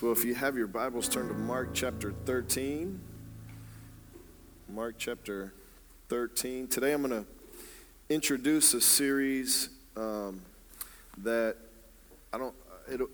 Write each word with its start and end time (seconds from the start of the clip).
Well, 0.00 0.12
if 0.12 0.24
you 0.24 0.36
have 0.36 0.56
your 0.56 0.68
Bibles, 0.68 1.08
turn 1.08 1.26
to 1.26 1.34
Mark 1.34 1.70
chapter 1.74 2.12
13. 2.24 3.00
Mark 4.68 4.94
chapter 4.96 5.52
13. 6.08 6.68
Today 6.68 6.92
I'm 6.92 7.02
going 7.02 7.24
to 7.24 7.28
introduce 8.08 8.74
a 8.74 8.80
series 8.80 9.70
um, 9.96 10.40
that 11.24 11.56
I 12.32 12.38
don't. 12.38 12.54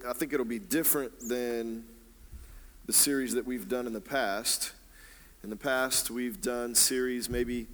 I 0.06 0.12
think 0.12 0.34
it'll 0.34 0.44
be 0.44 0.58
different 0.58 1.26
than 1.26 1.84
the 2.84 2.92
series 2.92 3.32
that 3.32 3.46
we've 3.46 3.66
done 3.66 3.86
in 3.86 3.94
the 3.94 4.00
past. 4.00 4.72
In 5.42 5.48
the 5.48 5.56
past, 5.56 6.10
we've 6.10 6.42
done 6.42 6.74
series 6.74 7.30
maybe 7.30 7.66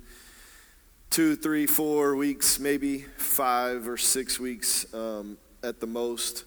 two, 1.09 1.35
three, 1.35 1.67
four 1.67 2.15
weeks, 2.15 2.61
maybe 2.61 2.99
five 3.17 3.89
or 3.89 3.97
six 3.97 4.39
weeks 4.39 4.87
um, 4.95 5.37
at 5.65 5.81
the 5.81 5.89
most. 5.89 6.45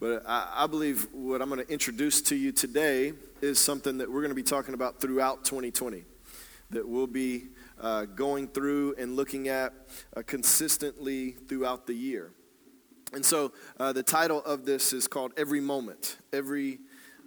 But 0.00 0.24
I, 0.26 0.64
I 0.64 0.66
believe 0.66 1.08
what 1.12 1.42
I'm 1.42 1.50
going 1.50 1.64
to 1.64 1.70
introduce 1.70 2.22
to 2.22 2.34
you 2.34 2.52
today 2.52 3.12
is 3.42 3.58
something 3.58 3.98
that 3.98 4.10
we're 4.10 4.22
going 4.22 4.30
to 4.30 4.34
be 4.34 4.42
talking 4.42 4.72
about 4.72 4.98
throughout 4.98 5.44
2020, 5.44 6.04
that 6.70 6.88
we'll 6.88 7.06
be 7.06 7.48
uh, 7.78 8.06
going 8.06 8.48
through 8.48 8.94
and 8.98 9.14
looking 9.14 9.48
at 9.48 9.74
uh, 10.16 10.22
consistently 10.26 11.32
throughout 11.32 11.86
the 11.86 11.92
year. 11.92 12.32
And 13.12 13.24
so 13.24 13.52
uh, 13.78 13.92
the 13.92 14.02
title 14.02 14.42
of 14.44 14.64
this 14.64 14.94
is 14.94 15.06
called 15.06 15.32
Every 15.36 15.60
Moment. 15.60 16.16
Every 16.32 16.78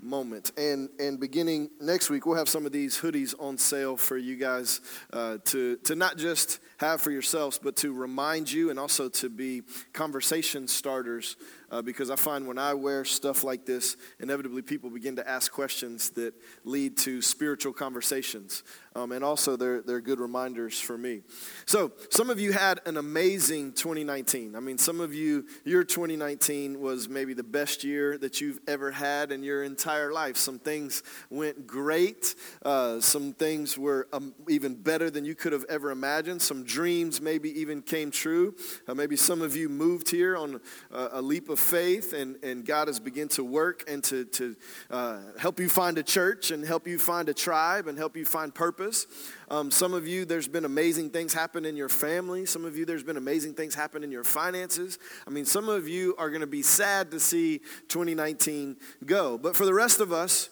moment. 0.02 0.52
And 0.58 0.90
and 1.00 1.20
beginning 1.20 1.70
next 1.80 2.10
week, 2.10 2.26
we'll 2.26 2.38
have 2.38 2.50
some 2.50 2.66
of 2.66 2.72
these 2.72 2.98
hoodies 2.98 3.36
on 3.40 3.58
sale 3.58 3.98
for 3.98 4.18
you 4.18 4.36
guys 4.36 4.82
uh, 5.12 5.38
to 5.46 5.78
to 5.78 5.96
not 5.96 6.18
just 6.18 6.60
have 6.84 7.02
for 7.02 7.12
yourselves, 7.12 7.60
but 7.62 7.76
to 7.78 7.94
remind 7.94 8.52
you 8.52 8.70
and 8.70 8.80
also 8.80 9.10
to 9.10 9.30
be 9.30 9.64
conversation 9.94 10.68
starters 10.68 11.38
uh, 11.74 11.82
because 11.82 12.12
I 12.12 12.16
find 12.16 12.48
when 12.48 12.60
I 12.60 12.76
wear 12.76 13.04
stuff 13.04 13.44
like 13.44 13.66
this, 13.66 13.98
inevitably 14.20 14.62
people 14.62 14.92
begin 14.92 15.16
to 15.16 15.28
ask 15.28 15.52
questions 15.52 16.12
that 16.12 16.36
lead 16.64 16.98
to 16.98 17.20
spiritual 17.24 17.74
conversations. 17.74 18.64
Um, 18.96 19.12
and 19.12 19.24
also, 19.24 19.56
they're, 19.56 19.82
they're 19.82 20.00
good 20.00 20.20
reminders 20.20 20.80
for 20.80 21.00
me. 21.00 21.22
So, 21.66 21.94
some 22.12 22.30
of 22.30 22.40
you 22.40 22.52
had 22.52 22.80
an 22.86 22.98
amazing 22.98 23.74
2019. 23.74 24.56
I 24.56 24.60
mean, 24.60 24.78
some 24.78 25.02
of 25.02 25.16
you, 25.16 25.48
your 25.66 25.84
2019 25.84 26.80
was 26.80 27.10
maybe 27.10 27.34
the 27.34 27.42
best 27.42 27.84
year 27.84 28.20
that 28.20 28.40
you've 28.40 28.60
ever 28.68 28.92
had 28.92 29.32
in 29.32 29.42
your 29.42 29.64
entire 29.64 30.14
life. 30.14 30.38
Some 30.38 30.60
things 30.60 31.02
went 31.32 31.66
great, 31.66 32.36
uh, 32.64 33.02
some 33.02 33.34
things 33.34 33.80
were 33.80 34.08
um, 34.14 34.36
even 34.48 34.76
better 34.76 35.10
than 35.10 35.26
you 35.26 35.34
could 35.34 35.54
have 35.54 35.66
ever 35.70 35.90
imagined. 35.90 36.44
Some 36.44 36.66
dreams 36.74 37.22
maybe 37.22 37.60
even 37.60 37.84
came 37.84 38.10
true. 38.10 38.56
Uh, 38.88 38.96
maybe 38.96 39.16
some 39.16 39.44
of 39.44 39.56
you 39.56 39.70
moved 39.70 40.10
here 40.10 40.36
on 40.36 40.60
a, 40.92 41.10
a 41.14 41.22
leap 41.22 41.50
of 41.50 41.60
faith, 41.60 42.14
and, 42.14 42.44
and 42.44 42.66
God 42.66 42.88
has 42.88 43.00
begun 43.00 43.28
to 43.30 43.44
work 43.44 43.84
and 43.88 44.04
to, 44.06 44.26
to 44.26 44.56
uh, 44.90 45.20
help 45.38 45.60
you 45.60 45.70
find 45.70 46.00
a 46.00 46.04
church 46.04 46.50
and 46.50 46.66
help 46.66 46.88
you 46.88 46.98
find 46.98 47.30
a 47.30 47.34
tribe 47.34 47.88
and 47.88 47.96
help 47.96 48.18
you 48.18 48.26
find 48.26 48.54
purpose. 48.56 49.06
Um, 49.52 49.70
some 49.70 49.94
of 49.94 50.08
you, 50.08 50.26
there's 50.26 50.48
been 50.48 50.66
amazing 50.66 51.12
things 51.12 51.32
happen 51.32 51.64
in 51.64 51.78
your 51.78 51.90
family. 51.90 52.48
Some 52.48 52.66
of 52.66 52.76
you, 52.76 52.86
there's 52.86 53.04
been 53.04 53.18
amazing 53.18 53.54
things 53.54 53.76
happen 53.76 54.04
in 54.04 54.12
your 54.12 54.24
finances. 54.24 54.98
I 55.28 55.30
mean, 55.30 55.46
some 55.46 55.70
of 55.70 55.88
you 55.88 56.16
are 56.18 56.30
going 56.30 56.42
to 56.42 56.48
be 56.48 56.64
sad 56.64 57.12
to 57.12 57.20
see 57.20 57.60
2019 57.90 58.78
go. 59.06 59.38
But 59.38 59.56
for 59.56 59.66
the 59.66 59.74
rest 59.76 60.00
of 60.00 60.12
us, 60.12 60.50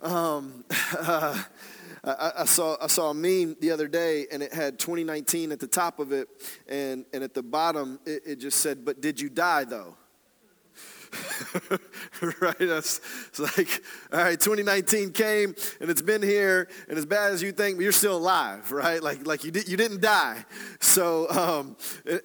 um, 0.00 0.64
uh, 0.96 1.42
I, 2.02 2.32
I, 2.38 2.44
saw 2.44 2.76
I 2.80 2.86
saw 2.86 3.10
a 3.10 3.14
meme 3.14 3.56
the 3.60 3.70
other 3.70 3.88
day, 3.88 4.26
and 4.32 4.42
it 4.42 4.52
had 4.52 4.78
2019 4.78 5.52
at 5.52 5.60
the 5.60 5.66
top 5.66 5.98
of 5.98 6.12
it, 6.12 6.28
and, 6.68 7.04
and 7.12 7.22
at 7.22 7.34
the 7.34 7.42
bottom 7.42 7.98
it, 8.06 8.22
it 8.26 8.36
just 8.36 8.60
said, 8.60 8.84
"But 8.84 9.00
did 9.00 9.20
you 9.20 9.28
die 9.28 9.64
though?" 9.64 9.96
right? 12.40 12.58
That's 12.58 13.00
it's 13.28 13.38
like, 13.38 13.82
all 14.12 14.20
right, 14.20 14.40
2019 14.40 15.12
came 15.12 15.54
and 15.80 15.90
it's 15.90 16.02
been 16.02 16.22
here, 16.22 16.68
and 16.88 16.98
as 16.98 17.06
bad 17.06 17.32
as 17.32 17.42
you 17.42 17.52
think, 17.52 17.76
but 17.76 17.82
you're 17.82 17.92
still 17.92 18.16
alive, 18.16 18.70
right? 18.72 19.02
Like, 19.02 19.26
like 19.26 19.44
you, 19.44 19.50
did, 19.50 19.68
you 19.68 19.76
didn't 19.76 20.00
die. 20.00 20.44
So, 20.80 21.28
um, 21.30 21.76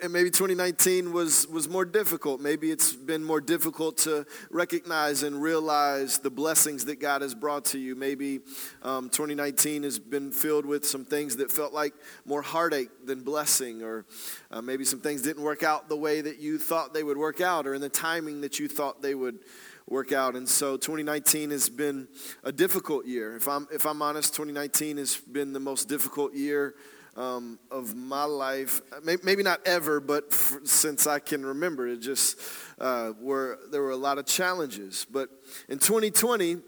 and 0.01 0.11
maybe 0.11 0.29
2019 0.29 1.13
was, 1.13 1.47
was 1.47 1.67
more 1.69 1.85
difficult. 1.85 2.41
Maybe 2.41 2.71
it's 2.71 2.93
been 2.93 3.23
more 3.23 3.41
difficult 3.41 3.97
to 3.99 4.25
recognize 4.49 5.23
and 5.23 5.41
realize 5.41 6.19
the 6.19 6.29
blessings 6.29 6.85
that 6.85 6.99
God 6.99 7.21
has 7.21 7.35
brought 7.35 7.65
to 7.65 7.79
you. 7.79 7.95
Maybe 7.95 8.39
um, 8.83 9.09
2019 9.09 9.83
has 9.83 9.99
been 9.99 10.31
filled 10.31 10.65
with 10.65 10.85
some 10.85 11.05
things 11.05 11.37
that 11.37 11.51
felt 11.51 11.73
like 11.73 11.93
more 12.25 12.41
heartache 12.41 12.89
than 13.05 13.21
blessing, 13.21 13.83
or 13.83 14.05
uh, 14.55 14.61
maybe 14.61 14.85
some 14.85 15.01
things 15.01 15.21
didn't 15.21 15.43
work 15.43 15.63
out 15.63 15.89
the 15.89 15.97
way 15.97 16.21
that 16.21 16.39
you 16.39 16.57
thought 16.57 16.93
they 16.93 17.03
would 17.03 17.17
work 17.17 17.41
out, 17.41 17.67
or 17.67 17.73
in 17.73 17.81
the 17.81 17.89
timing 17.89 18.39
that 18.39 18.57
you 18.57 18.69
thought 18.69 19.01
they 19.01 19.13
would 19.13 19.39
work 19.85 20.13
out. 20.13 20.35
And 20.37 20.47
so 20.47 20.77
2019 20.77 21.51
has 21.51 21.67
been 21.67 22.07
a 22.41 22.53
difficult 22.53 23.05
year. 23.05 23.35
If 23.35 23.49
I'm, 23.49 23.67
if 23.69 23.85
I'm 23.85 24.01
honest, 24.01 24.33
2019 24.33 24.95
has 24.95 25.17
been 25.17 25.51
the 25.51 25.59
most 25.59 25.89
difficult 25.89 26.33
year 26.33 26.75
um, 27.17 27.59
of 27.69 27.95
my 27.95 28.23
life. 28.23 28.79
Maybe 29.03 29.43
not 29.43 29.59
ever, 29.65 29.99
but 29.99 30.33
since 30.33 31.05
I 31.05 31.19
can 31.19 31.45
remember, 31.45 31.89
it 31.89 31.97
just 31.97 32.39
uh, 32.79 33.11
were 33.19 33.59
there 33.71 33.81
were 33.81 33.91
a 33.91 33.97
lot 33.97 34.17
of 34.17 34.25
challenges. 34.25 35.05
But 35.11 35.29
in 35.67 35.79
2020. 35.79 36.59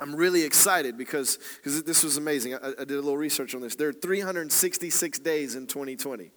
I'm 0.00 0.16
really 0.16 0.42
excited 0.42 0.96
because, 0.96 1.38
because 1.56 1.84
this 1.84 2.02
was 2.02 2.16
amazing. 2.16 2.54
I, 2.54 2.72
I 2.80 2.84
did 2.84 2.92
a 2.92 3.02
little 3.02 3.18
research 3.18 3.54
on 3.54 3.60
this. 3.60 3.76
There 3.76 3.88
are 3.88 3.92
366 3.92 5.18
days 5.18 5.54
in 5.54 5.66
2020. 5.66 6.32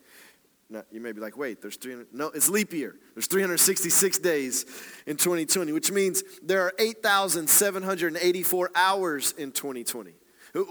Now, 0.70 0.84
you 0.92 1.00
may 1.00 1.12
be 1.12 1.22
like, 1.22 1.38
wait, 1.38 1.62
there's 1.62 1.78
300. 1.78 2.08
No, 2.12 2.30
it's 2.30 2.50
leap 2.50 2.74
year. 2.74 2.96
There's 3.14 3.28
366 3.28 4.18
days 4.18 4.66
in 5.06 5.16
2020, 5.16 5.72
which 5.72 5.92
means 5.92 6.24
there 6.42 6.64
are 6.64 6.74
8,784 6.80 8.72
hours 8.76 9.34
in 9.34 9.52
2020, 9.52 10.14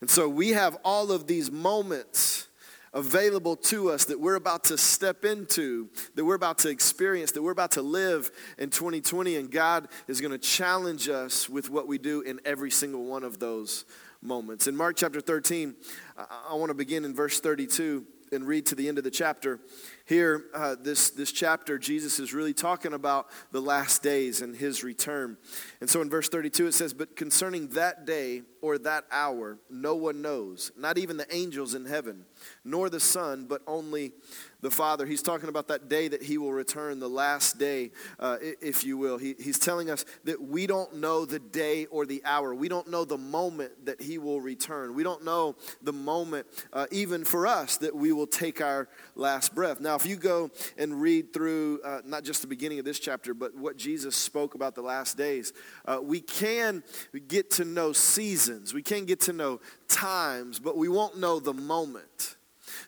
And 0.00 0.08
so 0.08 0.28
we 0.28 0.50
have 0.50 0.76
all 0.84 1.10
of 1.10 1.26
these 1.26 1.50
moments 1.50 2.46
available 2.94 3.56
to 3.56 3.90
us 3.90 4.06
that 4.06 4.20
we're 4.20 4.36
about 4.36 4.64
to 4.64 4.78
step 4.78 5.24
into, 5.24 5.88
that 6.14 6.24
we're 6.24 6.36
about 6.36 6.58
to 6.58 6.68
experience, 6.70 7.32
that 7.32 7.42
we're 7.42 7.50
about 7.50 7.72
to 7.72 7.82
live 7.82 8.30
in 8.56 8.70
2020. 8.70 9.36
And 9.36 9.50
God 9.50 9.88
is 10.08 10.20
going 10.20 10.30
to 10.30 10.38
challenge 10.38 11.08
us 11.08 11.48
with 11.48 11.68
what 11.68 11.88
we 11.88 11.98
do 11.98 12.22
in 12.22 12.40
every 12.44 12.70
single 12.70 13.04
one 13.04 13.24
of 13.24 13.38
those 13.38 13.84
moments. 14.22 14.66
In 14.66 14.76
Mark 14.76 14.96
chapter 14.96 15.20
13, 15.20 15.74
I, 16.16 16.54
want 16.54 16.70
to 16.70 16.74
begin 16.74 17.04
in 17.04 17.14
verse 17.14 17.40
32 17.40 18.06
and 18.32 18.46
read 18.46 18.66
to 18.66 18.74
the 18.74 18.88
end 18.88 18.96
of 18.98 19.04
the 19.04 19.10
chapter. 19.10 19.60
Here, 20.06 20.44
uh, 20.54 20.76
this, 20.78 21.08
this 21.10 21.32
chapter, 21.32 21.78
Jesus 21.78 22.18
is 22.18 22.34
really 22.34 22.52
talking 22.52 22.92
about 22.92 23.30
the 23.52 23.60
last 23.60 24.02
days 24.02 24.42
and 24.42 24.54
his 24.54 24.84
return. 24.84 25.38
And 25.80 25.88
so 25.88 26.02
in 26.02 26.10
verse 26.10 26.28
32, 26.28 26.66
it 26.66 26.74
says, 26.74 26.92
But 26.92 27.16
concerning 27.16 27.68
that 27.68 28.04
day 28.04 28.42
or 28.60 28.76
that 28.78 29.04
hour, 29.10 29.58
no 29.70 29.94
one 29.94 30.20
knows, 30.20 30.72
not 30.76 30.98
even 30.98 31.16
the 31.16 31.34
angels 31.34 31.74
in 31.74 31.86
heaven, 31.86 32.26
nor 32.64 32.90
the 32.90 33.00
Son, 33.00 33.46
but 33.46 33.62
only 33.66 34.12
the 34.60 34.70
Father. 34.70 35.04
He's 35.04 35.22
talking 35.22 35.50
about 35.50 35.68
that 35.68 35.88
day 35.88 36.08
that 36.08 36.22
he 36.22 36.38
will 36.38 36.52
return, 36.52 36.98
the 36.98 37.08
last 37.08 37.58
day, 37.58 37.90
uh, 38.18 38.38
if 38.40 38.82
you 38.82 38.96
will. 38.96 39.18
He, 39.18 39.34
he's 39.38 39.58
telling 39.58 39.90
us 39.90 40.06
that 40.24 40.40
we 40.40 40.66
don't 40.66 40.96
know 40.96 41.26
the 41.26 41.38
day 41.38 41.84
or 41.86 42.06
the 42.06 42.22
hour. 42.24 42.54
We 42.54 42.68
don't 42.68 42.88
know 42.88 43.04
the 43.04 43.18
moment 43.18 43.84
that 43.84 44.00
he 44.00 44.16
will 44.16 44.40
return. 44.40 44.94
We 44.94 45.02
don't 45.02 45.24
know 45.24 45.56
the 45.82 45.92
moment, 45.92 46.46
uh, 46.72 46.86
even 46.90 47.24
for 47.24 47.46
us, 47.46 47.76
that 47.78 47.94
we 47.94 48.12
will 48.12 48.26
take 48.26 48.62
our 48.62 48.88
last 49.14 49.54
breath. 49.54 49.80
Now, 49.80 49.93
if 49.96 50.06
you 50.06 50.16
go 50.16 50.50
and 50.78 51.00
read 51.00 51.32
through 51.32 51.80
uh, 51.84 52.00
not 52.04 52.24
just 52.24 52.40
the 52.40 52.46
beginning 52.46 52.78
of 52.78 52.84
this 52.84 52.98
chapter, 52.98 53.34
but 53.34 53.54
what 53.56 53.76
Jesus 53.76 54.16
spoke 54.16 54.54
about 54.54 54.74
the 54.74 54.82
last 54.82 55.16
days, 55.16 55.52
uh, 55.86 55.98
we 56.02 56.20
can 56.20 56.82
get 57.28 57.50
to 57.52 57.64
know 57.64 57.92
seasons, 57.92 58.74
we 58.74 58.82
can 58.82 59.04
get 59.04 59.20
to 59.20 59.32
know 59.32 59.60
times, 59.88 60.58
but 60.58 60.76
we 60.76 60.88
won't 60.88 61.18
know 61.18 61.40
the 61.40 61.54
moment. 61.54 62.36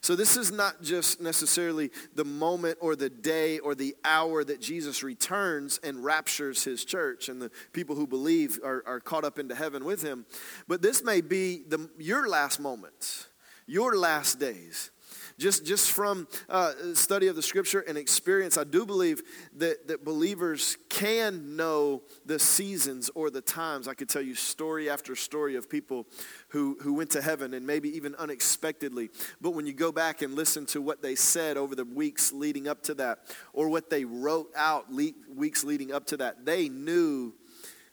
So, 0.01 0.15
this 0.15 0.37
is 0.37 0.51
not 0.51 0.81
just 0.81 1.21
necessarily 1.21 1.91
the 2.15 2.25
moment 2.25 2.77
or 2.81 2.95
the 2.95 3.09
day 3.09 3.59
or 3.59 3.75
the 3.75 3.95
hour 4.03 4.43
that 4.43 4.59
Jesus 4.59 5.03
returns 5.03 5.79
and 5.83 6.03
raptures 6.03 6.63
his 6.63 6.83
church, 6.85 7.29
and 7.29 7.41
the 7.41 7.51
people 7.73 7.95
who 7.95 8.07
believe 8.07 8.59
are, 8.63 8.83
are 8.85 8.99
caught 8.99 9.23
up 9.23 9.39
into 9.39 9.55
heaven 9.55 9.85
with 9.85 10.01
him, 10.01 10.25
but 10.67 10.81
this 10.81 11.03
may 11.03 11.21
be 11.21 11.63
the, 11.67 11.89
your 11.97 12.27
last 12.27 12.59
moments, 12.59 13.27
your 13.65 13.95
last 13.97 14.39
days. 14.39 14.91
Just, 15.39 15.67
just 15.67 15.91
from 15.91 16.27
uh, 16.49 16.73
study 16.95 17.27
of 17.27 17.35
the 17.35 17.43
scripture 17.43 17.81
and 17.81 17.95
experience, 17.95 18.57
I 18.57 18.63
do 18.63 18.87
believe 18.87 19.21
that, 19.57 19.87
that 19.87 20.03
believers 20.03 20.77
can 20.89 21.55
know 21.55 22.01
the 22.25 22.39
seasons 22.39 23.11
or 23.13 23.29
the 23.29 23.41
times. 23.41 23.87
I 23.87 23.93
could 23.93 24.09
tell 24.09 24.21
you 24.23 24.33
story 24.33 24.89
after 24.89 25.15
story 25.15 25.55
of 25.55 25.69
people 25.69 26.07
who, 26.49 26.77
who 26.81 26.93
went 26.95 27.11
to 27.11 27.21
heaven 27.21 27.53
and 27.53 27.67
maybe 27.67 27.95
even 27.95 28.15
unexpectedly. 28.15 29.11
But 29.39 29.51
when 29.51 29.67
you 29.67 29.73
go 29.73 29.91
back 29.91 30.23
and 30.23 30.33
listen 30.33 30.65
to 30.67 30.81
what 30.81 31.03
they 31.03 31.13
said 31.13 31.55
over 31.55 31.75
the 31.75 31.85
weeks 31.85 32.33
leading 32.33 32.67
up 32.67 32.81
to 32.83 32.95
that, 32.95 33.19
or 33.53 33.69
what 33.69 33.91
they 33.91 34.05
wrote 34.05 34.49
out 34.55 34.91
le- 34.91 35.11
weeks 35.35 35.63
leading 35.63 35.91
up 35.91 36.07
to 36.07 36.17
that, 36.17 36.45
they 36.45 36.67
knew 36.67 37.31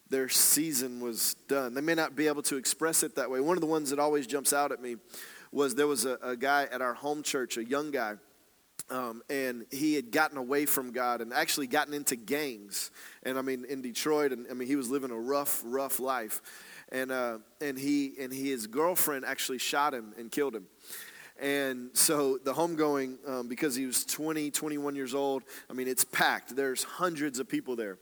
their 0.09 0.31
season 0.31 1.01
was 1.01 1.35
done. 1.49 1.75
They 1.75 1.81
may 1.81 1.95
not 1.95 2.17
be 2.17 2.27
able 2.27 2.43
to 2.43 2.57
express 2.57 3.03
it 3.03 3.17
that 3.17 3.31
way. 3.31 3.41
One 3.41 3.57
of 3.57 3.61
the 3.61 3.67
ones 3.67 3.91
that 3.91 3.99
always 3.99 4.27
jumps 4.27 4.53
out 4.53 4.73
at 4.73 4.81
me 4.81 4.97
was 5.55 5.77
there 5.77 5.87
was 5.87 6.05
a, 6.05 6.19
a 6.21 6.37
guy 6.37 6.67
at 6.71 6.83
our 6.83 6.95
home 6.95 7.23
church, 7.23 7.57
a 7.57 7.65
young 7.65 7.93
guy, 7.93 8.15
um, 8.91 9.23
and 9.31 9.65
he 9.71 9.95
had 9.95 10.11
gotten 10.11 10.37
away 10.37 10.67
from 10.67 10.91
God 10.91 11.21
and 11.21 11.33
actually 11.33 11.69
gotten 11.69 11.95
into 11.95 12.17
gangs. 12.17 12.91
And 13.23 13.39
I 13.39 13.43
mean, 13.43 13.65
in 13.69 13.81
Detroit, 13.81 14.33
and 14.33 14.47
I 14.51 14.55
mean, 14.55 14.69
he 14.69 14.77
was 14.77 14.91
living 14.91 15.11
a 15.11 15.19
rough, 15.19 15.63
rough 15.65 16.01
life. 16.01 16.43
And 16.91 17.11
uh, 17.11 17.39
and 17.61 17.79
he 17.79 18.15
and 18.21 18.33
he, 18.33 18.51
his 18.51 18.67
girlfriend 18.67 19.25
actually 19.25 19.59
shot 19.59 19.95
him 19.95 20.13
and 20.19 20.31
killed 20.31 20.55
him. 20.55 20.67
And 21.41 21.91
so 21.95 22.39
the 22.39 22.53
homegoing, 22.53 23.17
um, 23.29 23.49
because 23.49 23.75
he 23.75 23.87
was 23.87 24.05
20, 24.05 24.51
21 24.53 24.95
years 24.95 25.15
old, 25.15 25.43
I 25.69 25.73
mean, 25.73 25.89
it's 25.89 26.05
packed. 26.05 26.55
There's 26.55 26.85
hundreds 26.85 27.41
of 27.41 27.49
people 27.49 27.75
there 27.75 27.99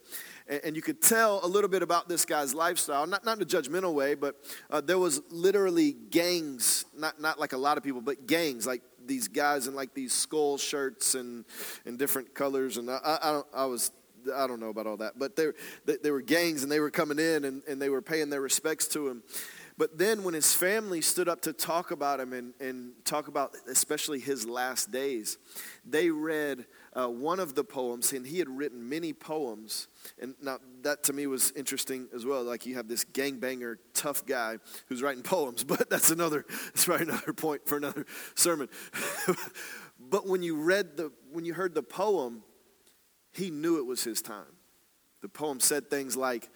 and, 0.47 0.61
and 0.63 0.75
you 0.75 0.81
could 0.81 1.01
tell 1.01 1.39
a 1.43 1.47
little 1.47 1.69
bit 1.69 1.83
about 1.83 2.07
this 2.07 2.25
guy's 2.25 2.53
lifestyle, 2.53 3.07
not, 3.07 3.25
not 3.25 3.37
in 3.37 3.43
a 3.43 3.45
judgmental 3.45 3.93
way, 3.93 4.15
but 4.15 4.35
uh, 4.69 4.81
there 4.81 4.99
was 4.99 5.21
literally 5.29 5.93
gangs, 5.93 6.85
not, 6.97 7.19
not 7.19 7.39
like 7.39 7.53
a 7.53 7.57
lot 7.57 7.77
of 7.77 7.83
people, 7.83 8.01
but 8.01 8.27
gangs, 8.27 8.67
like 8.67 8.81
these 9.05 9.27
guys 9.27 9.67
in 9.67 9.75
like 9.75 9.93
these 9.93 10.13
skull 10.13 10.57
shirts 10.57 11.15
and, 11.15 11.45
and 11.85 11.99
different 11.99 12.33
colors. 12.33 12.77
And 12.77 12.89
I, 12.89 12.99
I, 13.03 13.41
I 13.53 13.65
was 13.65 13.91
I 14.33 14.47
don't 14.47 14.61
know 14.61 14.69
about 14.69 14.87
all 14.87 14.95
that, 14.97 15.19
but 15.19 15.35
they, 15.35 15.47
they, 15.83 15.97
they, 15.97 16.09
were 16.09 16.21
gangs 16.21 16.63
and 16.63 16.71
they 16.71 16.79
were 16.79 16.89
coming 16.89 17.19
in 17.19 17.43
and, 17.43 17.61
and 17.67 17.81
they 17.81 17.89
were 17.89 18.01
paying 18.01 18.29
their 18.29 18.39
respects 18.39 18.87
to 18.89 19.09
him. 19.09 19.21
But 19.77 19.97
then 19.97 20.23
when 20.23 20.33
his 20.33 20.53
family 20.53 21.01
stood 21.01 21.27
up 21.27 21.41
to 21.41 21.53
talk 21.53 21.91
about 21.91 22.19
him 22.19 22.33
and, 22.33 22.53
and 22.59 22.91
talk 23.05 23.27
about 23.27 23.55
especially 23.67 24.19
his 24.19 24.45
last 24.45 24.91
days, 24.91 25.37
they 25.83 26.09
read 26.11 26.65
uh, 26.93 27.07
one 27.07 27.39
of 27.39 27.55
the 27.55 27.63
poems, 27.63 28.13
and 28.13 28.25
he 28.25 28.37
had 28.37 28.49
written 28.49 28.87
many 28.87 29.13
poems. 29.13 29.87
And 30.21 30.35
now 30.41 30.59
that 30.83 31.03
to 31.05 31.13
me 31.13 31.25
was 31.25 31.51
interesting 31.55 32.07
as 32.13 32.25
well. 32.25 32.43
Like 32.43 32.65
you 32.65 32.75
have 32.75 32.87
this 32.87 33.03
gangbanger, 33.03 33.77
tough 33.93 34.25
guy 34.25 34.57
who's 34.87 35.01
writing 35.01 35.23
poems, 35.23 35.63
but 35.63 35.89
that's 35.89 36.11
another, 36.11 36.45
that's 36.49 36.85
probably 36.85 37.07
another 37.07 37.33
point 37.33 37.67
for 37.67 37.77
another 37.77 38.05
sermon. 38.35 38.69
but 39.99 40.27
when 40.27 40.43
you 40.43 40.55
read 40.55 40.97
the, 40.97 41.11
when 41.31 41.45
you 41.45 41.53
heard 41.53 41.73
the 41.73 41.83
poem, 41.83 42.43
he 43.31 43.49
knew 43.49 43.79
it 43.79 43.85
was 43.85 44.03
his 44.03 44.21
time. 44.21 44.45
The 45.21 45.29
poem 45.29 45.59
said 45.59 45.89
things 45.89 46.15
like, 46.15 46.49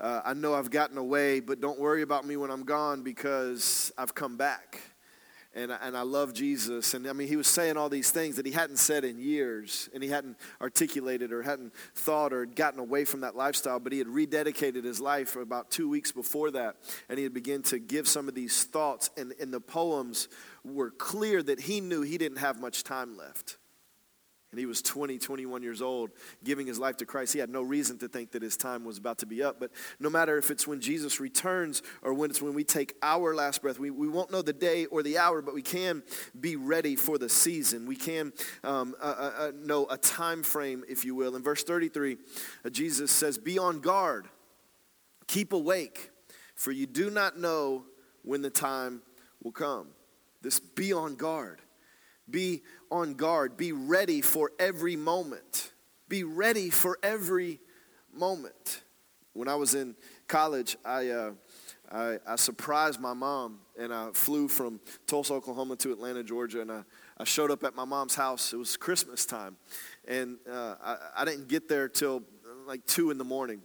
uh, 0.00 0.20
I 0.24 0.34
know 0.34 0.54
I've 0.54 0.70
gotten 0.70 0.98
away, 0.98 1.40
but 1.40 1.60
don't 1.60 1.78
worry 1.78 2.02
about 2.02 2.26
me 2.26 2.36
when 2.36 2.50
I'm 2.50 2.64
gone 2.64 3.02
because 3.02 3.92
I've 3.96 4.14
come 4.14 4.36
back. 4.36 4.80
And, 5.54 5.72
and 5.72 5.96
I 5.96 6.02
love 6.02 6.34
Jesus. 6.34 6.92
And 6.92 7.08
I 7.08 7.14
mean, 7.14 7.28
he 7.28 7.36
was 7.36 7.46
saying 7.46 7.78
all 7.78 7.88
these 7.88 8.10
things 8.10 8.36
that 8.36 8.44
he 8.44 8.52
hadn't 8.52 8.76
said 8.76 9.06
in 9.06 9.18
years, 9.18 9.88
and 9.94 10.02
he 10.02 10.10
hadn't 10.10 10.36
articulated 10.60 11.32
or 11.32 11.40
hadn't 11.40 11.72
thought 11.94 12.34
or 12.34 12.44
gotten 12.44 12.78
away 12.78 13.06
from 13.06 13.20
that 13.20 13.34
lifestyle, 13.34 13.80
but 13.80 13.90
he 13.90 13.98
had 13.98 14.06
rededicated 14.06 14.84
his 14.84 15.00
life 15.00 15.34
about 15.34 15.70
two 15.70 15.88
weeks 15.88 16.12
before 16.12 16.50
that, 16.50 16.76
and 17.08 17.16
he 17.16 17.24
had 17.24 17.32
begun 17.32 17.62
to 17.62 17.78
give 17.78 18.06
some 18.06 18.28
of 18.28 18.34
these 18.34 18.64
thoughts, 18.64 19.08
and, 19.16 19.32
and 19.40 19.50
the 19.50 19.60
poems 19.60 20.28
were 20.62 20.90
clear 20.90 21.42
that 21.42 21.60
he 21.60 21.80
knew 21.80 22.02
he 22.02 22.18
didn't 22.18 22.38
have 22.38 22.60
much 22.60 22.84
time 22.84 23.16
left 23.16 23.56
and 24.56 24.60
he 24.62 24.64
was 24.64 24.80
20, 24.80 25.18
21 25.18 25.62
years 25.62 25.82
old, 25.82 26.12
giving 26.42 26.66
his 26.66 26.78
life 26.78 26.96
to 26.96 27.04
Christ, 27.04 27.34
he 27.34 27.38
had 27.38 27.50
no 27.50 27.60
reason 27.60 27.98
to 27.98 28.08
think 28.08 28.30
that 28.30 28.40
his 28.40 28.56
time 28.56 28.86
was 28.86 28.96
about 28.96 29.18
to 29.18 29.26
be 29.26 29.42
up. 29.42 29.60
But 29.60 29.70
no 30.00 30.08
matter 30.08 30.38
if 30.38 30.50
it's 30.50 30.66
when 30.66 30.80
Jesus 30.80 31.20
returns 31.20 31.82
or 32.00 32.14
when 32.14 32.30
it's 32.30 32.40
when 32.40 32.54
we 32.54 32.64
take 32.64 32.94
our 33.02 33.34
last 33.34 33.60
breath, 33.60 33.78
we, 33.78 33.90
we 33.90 34.08
won't 34.08 34.32
know 34.32 34.40
the 34.40 34.54
day 34.54 34.86
or 34.86 35.02
the 35.02 35.18
hour, 35.18 35.42
but 35.42 35.52
we 35.52 35.60
can 35.60 36.02
be 36.40 36.56
ready 36.56 36.96
for 36.96 37.18
the 37.18 37.28
season. 37.28 37.84
We 37.84 37.96
can 37.96 38.32
um, 38.64 38.94
uh, 38.98 39.04
uh, 39.04 39.32
uh 39.38 39.52
know 39.54 39.88
a 39.90 39.98
time 39.98 40.42
frame, 40.42 40.84
if 40.88 41.04
you 41.04 41.14
will. 41.14 41.36
In 41.36 41.42
verse 41.42 41.62
33, 41.62 42.16
uh, 42.64 42.70
Jesus 42.70 43.12
says, 43.12 43.36
Be 43.36 43.58
on 43.58 43.80
guard, 43.80 44.26
keep 45.26 45.52
awake, 45.52 46.12
for 46.54 46.72
you 46.72 46.86
do 46.86 47.10
not 47.10 47.38
know 47.38 47.84
when 48.22 48.40
the 48.40 48.48
time 48.48 49.02
will 49.42 49.52
come. 49.52 49.88
This 50.40 50.58
be 50.60 50.94
on 50.94 51.16
guard. 51.16 51.60
Be 52.28 52.62
on 52.90 53.14
guard. 53.14 53.56
Be 53.56 53.72
ready 53.72 54.20
for 54.20 54.52
every 54.58 54.96
moment. 54.96 55.72
Be 56.08 56.24
ready 56.24 56.70
for 56.70 56.98
every 57.02 57.60
moment. 58.12 58.82
When 59.32 59.48
I 59.48 59.54
was 59.54 59.74
in 59.74 59.94
college, 60.28 60.76
I, 60.84 61.08
uh, 61.08 61.32
I, 61.90 62.18
I, 62.26 62.36
surprised 62.36 63.00
my 63.00 63.12
mom 63.12 63.58
and 63.78 63.92
I 63.92 64.10
flew 64.12 64.48
from 64.48 64.80
Tulsa, 65.06 65.34
Oklahoma 65.34 65.76
to 65.76 65.92
Atlanta, 65.92 66.22
Georgia. 66.22 66.62
And 66.62 66.72
I, 66.72 66.82
I 67.18 67.24
showed 67.24 67.50
up 67.50 67.62
at 67.62 67.74
my 67.74 67.84
mom's 67.84 68.14
house. 68.14 68.52
It 68.52 68.56
was 68.56 68.76
Christmas 68.76 69.26
time. 69.26 69.56
And 70.08 70.38
uh, 70.50 70.76
I, 70.82 70.96
I 71.18 71.24
didn't 71.24 71.48
get 71.48 71.68
there 71.68 71.88
till 71.88 72.22
like 72.66 72.86
2 72.86 73.10
in 73.10 73.18
the 73.18 73.24
morning. 73.24 73.60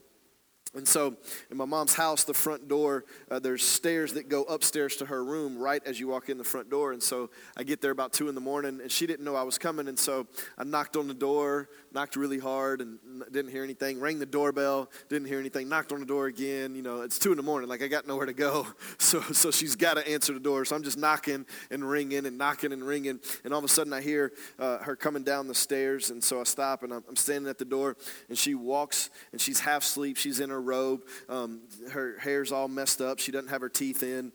And 0.73 0.88
so, 0.88 1.18
in 1.50 1.57
my 1.57 1.65
mom's 1.65 1.94
house, 1.94 2.23
the 2.23 2.33
front 2.33 2.69
door, 2.69 3.03
uh, 3.29 3.39
there's 3.39 3.62
stairs 3.62 4.13
that 4.13 4.29
go 4.29 4.44
upstairs 4.44 4.95
to 4.97 5.06
her 5.06 5.21
room 5.21 5.57
right 5.57 5.81
as 5.85 6.00
you 6.00 6.07
walk 6.07 6.29
in 6.29 6.38
the 6.38 6.45
front 6.45 6.69
door. 6.69 6.94
And 6.94 7.03
so, 7.03 7.29
I 7.57 7.63
get 7.63 7.81
there 7.81 7.91
about 7.91 8.13
two 8.13 8.29
in 8.29 8.35
the 8.35 8.41
morning, 8.41 8.79
and 8.81 8.89
she 8.89 9.06
didn't 9.06 9.25
know 9.25 9.35
I 9.35 9.44
was 9.44 9.57
coming. 9.57 9.89
And 9.89 10.00
so, 10.00 10.27
I 10.57 10.63
knocked 10.63 10.95
on 10.95 11.09
the 11.09 11.13
door, 11.13 11.68
knocked 11.91 12.15
really 12.15 12.39
hard, 12.39 12.79
and 12.79 13.00
didn't 13.33 13.51
hear 13.51 13.65
anything. 13.65 14.00
Rang 14.00 14.19
the 14.19 14.25
doorbell, 14.25 14.89
didn't 15.09 15.27
hear 15.27 15.39
anything. 15.39 15.68
Knocked 15.68 15.91
on 15.91 16.00
the 16.00 16.06
door 16.06 16.27
again. 16.27 16.74
You 16.74 16.83
know, 16.83 17.01
it's 17.01 17.19
two 17.19 17.31
in 17.31 17.38
the 17.38 17.44
morning, 17.44 17.67
like 17.67 17.83
I 17.83 17.88
got 17.88 18.07
nowhere 18.07 18.25
to 18.25 18.33
go. 18.33 18.67
So, 18.97 19.19
so 19.21 19.51
she's 19.51 19.75
got 19.75 19.95
to 19.95 20.07
answer 20.07 20.31
the 20.33 20.39
door. 20.39 20.63
So 20.63 20.75
I'm 20.75 20.83
just 20.83 20.97
knocking 20.97 21.45
and 21.69 21.88
ringing 21.88 22.25
and 22.25 22.38
knocking 22.38 22.71
and 22.71 22.83
ringing. 22.83 23.19
And 23.44 23.53
all 23.53 23.57
of 23.57 23.65
a 23.65 23.67
sudden, 23.67 23.94
I 23.94 24.01
hear 24.01 24.31
uh, 24.59 24.77
her 24.79 24.95
coming 24.95 25.24
down 25.24 25.47
the 25.47 25.56
stairs. 25.56 26.12
And 26.12 26.24
so 26.24 26.39
I 26.39 26.44
stop, 26.44 26.83
and 26.83 26.94
I'm, 26.94 27.03
I'm 27.09 27.15
standing 27.15 27.50
at 27.50 27.57
the 27.57 27.65
door, 27.65 27.97
and 28.29 28.38
she 28.38 28.53
walks, 28.53 29.09
and 29.31 29.41
she's 29.41 29.59
half 29.59 29.83
asleep. 29.83 30.17
She's 30.17 30.39
in 30.39 30.50
her 30.50 30.60
robe. 30.61 31.01
Um, 31.29 31.61
her 31.91 32.17
hair's 32.19 32.51
all 32.51 32.67
messed 32.67 33.01
up. 33.01 33.19
She 33.19 33.31
doesn't 33.31 33.49
have 33.49 33.61
her 33.61 33.69
teeth 33.69 34.03
in. 34.03 34.31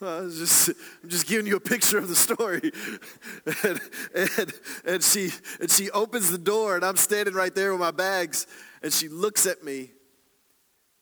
I'm 0.00 0.30
just, 0.30 0.68
I'm 1.02 1.08
just 1.08 1.26
giving 1.26 1.46
you 1.46 1.56
a 1.56 1.60
picture 1.60 1.98
of 1.98 2.08
the 2.08 2.16
story. 2.16 2.72
and, 3.64 3.80
and, 4.14 4.52
and, 4.84 5.02
she, 5.02 5.30
and 5.60 5.70
she 5.70 5.90
opens 5.90 6.30
the 6.30 6.38
door, 6.38 6.76
and 6.76 6.84
I'm 6.84 6.96
standing 6.96 7.34
right 7.34 7.54
there 7.54 7.72
with 7.72 7.80
my 7.80 7.90
bags, 7.90 8.46
and 8.82 8.92
she 8.92 9.08
looks 9.08 9.46
at 9.46 9.64
me, 9.64 9.92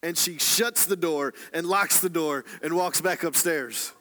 and 0.02 0.17
she 0.17 0.38
shuts 0.38 0.87
the 0.87 0.97
door 0.97 1.33
and 1.52 1.67
locks 1.67 2.00
the 2.00 2.11
door 2.11 2.45
and 2.62 2.75
walks 2.75 3.00
back 3.00 3.23
upstairs. 3.25 3.93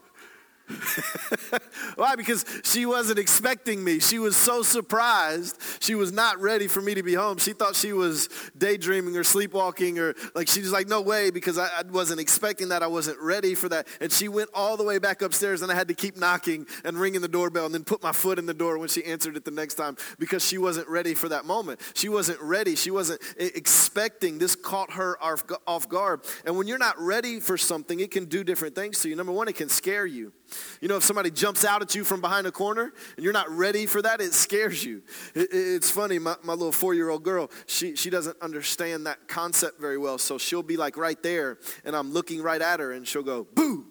Why? 1.95 2.15
Because 2.15 2.45
she 2.63 2.85
wasn't 2.85 3.19
expecting 3.19 3.83
me. 3.83 3.99
She 3.99 4.19
was 4.19 4.35
so 4.35 4.61
surprised. 4.63 5.57
She 5.79 5.95
was 5.95 6.11
not 6.11 6.39
ready 6.39 6.67
for 6.67 6.81
me 6.81 6.93
to 6.95 7.03
be 7.03 7.13
home. 7.13 7.37
She 7.37 7.53
thought 7.53 7.75
she 7.75 7.93
was 7.93 8.29
daydreaming 8.57 9.15
or 9.17 9.23
sleepwalking 9.23 9.99
or 9.99 10.15
like 10.35 10.47
she 10.47 10.61
was 10.61 10.71
like, 10.71 10.87
no 10.87 11.01
way, 11.01 11.29
because 11.29 11.57
I, 11.57 11.67
I, 11.67 11.81
wasn't 11.91 12.19
expecting 12.19 12.69
that. 12.69 12.83
I 12.83 12.87
wasn't 12.87 13.19
ready 13.19 13.55
for 13.55 13.69
that. 13.69 13.87
And 13.99 14.11
she 14.11 14.27
went 14.27 14.49
all 14.53 14.77
the 14.77 14.83
way 14.83 14.99
back 14.99 15.21
upstairs 15.21 15.61
and 15.61 15.71
I 15.71 15.75
had 15.75 15.87
to 15.89 15.93
keep 15.93 16.17
knocking 16.17 16.67
and 16.85 16.97
ringing 16.97 17.21
the 17.21 17.27
doorbell 17.27 17.65
and 17.65 17.73
then 17.73 17.83
put 17.83 18.01
my 18.01 18.11
foot 18.11 18.39
in 18.39 18.45
the 18.45 18.53
door 18.53 18.77
when 18.77 18.89
she 18.89 19.03
answered 19.05 19.35
it 19.35 19.45
the 19.45 19.51
next 19.51 19.75
time 19.75 19.97
because 20.19 20.45
she 20.45 20.57
wasn't 20.57 20.87
ready 20.87 21.13
for 21.13 21.29
that 21.29 21.45
moment. 21.45 21.81
She 21.95 22.09
wasn't 22.09 22.39
ready. 22.41 22.75
She 22.75 22.91
wasn't 22.91 23.21
expecting. 23.37 24.37
This 24.37 24.55
caught 24.55 24.93
her 24.93 25.17
off 25.21 25.89
guard. 25.89 26.21
And 26.45 26.57
when 26.57 26.67
you're 26.67 26.77
not 26.77 26.99
ready 26.99 27.39
for 27.39 27.57
something, 27.57 27.99
it 27.99 28.11
can 28.11 28.25
do 28.25 28.43
different 28.43 28.75
things 28.75 29.01
to 29.01 29.09
you. 29.09 29.15
Number 29.15 29.31
one, 29.31 29.47
it 29.47 29.55
can 29.55 29.69
scare 29.69 30.05
you. 30.05 30.33
You 30.81 30.87
know, 30.87 30.97
if 30.97 31.03
somebody 31.03 31.31
jumps 31.31 31.65
out 31.65 31.81
at 31.81 31.95
you 31.95 32.03
from 32.03 32.21
behind 32.21 32.47
a 32.47 32.51
corner 32.51 32.93
and 33.15 33.23
you're 33.23 33.33
not 33.33 33.49
ready 33.49 33.85
for 33.85 34.01
that, 34.01 34.21
it 34.21 34.33
scares 34.33 34.83
you. 34.83 35.01
It, 35.33 35.49
it's 35.51 35.89
funny, 35.89 36.19
my, 36.19 36.35
my 36.43 36.53
little 36.53 36.71
four 36.71 36.93
year 36.93 37.09
old 37.09 37.23
girl, 37.23 37.49
she, 37.65 37.95
she 37.95 38.09
doesn't 38.09 38.37
understand 38.41 39.05
that 39.07 39.27
concept 39.27 39.79
very 39.79 39.97
well. 39.97 40.17
So 40.17 40.37
she'll 40.37 40.63
be 40.63 40.77
like 40.77 40.97
right 40.97 41.21
there, 41.21 41.57
and 41.85 41.95
I'm 41.95 42.11
looking 42.11 42.41
right 42.41 42.61
at 42.61 42.79
her, 42.79 42.91
and 42.91 43.07
she'll 43.07 43.23
go, 43.23 43.47
boo. 43.53 43.85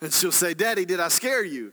And 0.00 0.12
she'll 0.12 0.32
say, 0.32 0.54
Daddy, 0.54 0.84
did 0.84 0.98
I 0.98 1.08
scare 1.08 1.44
you? 1.44 1.72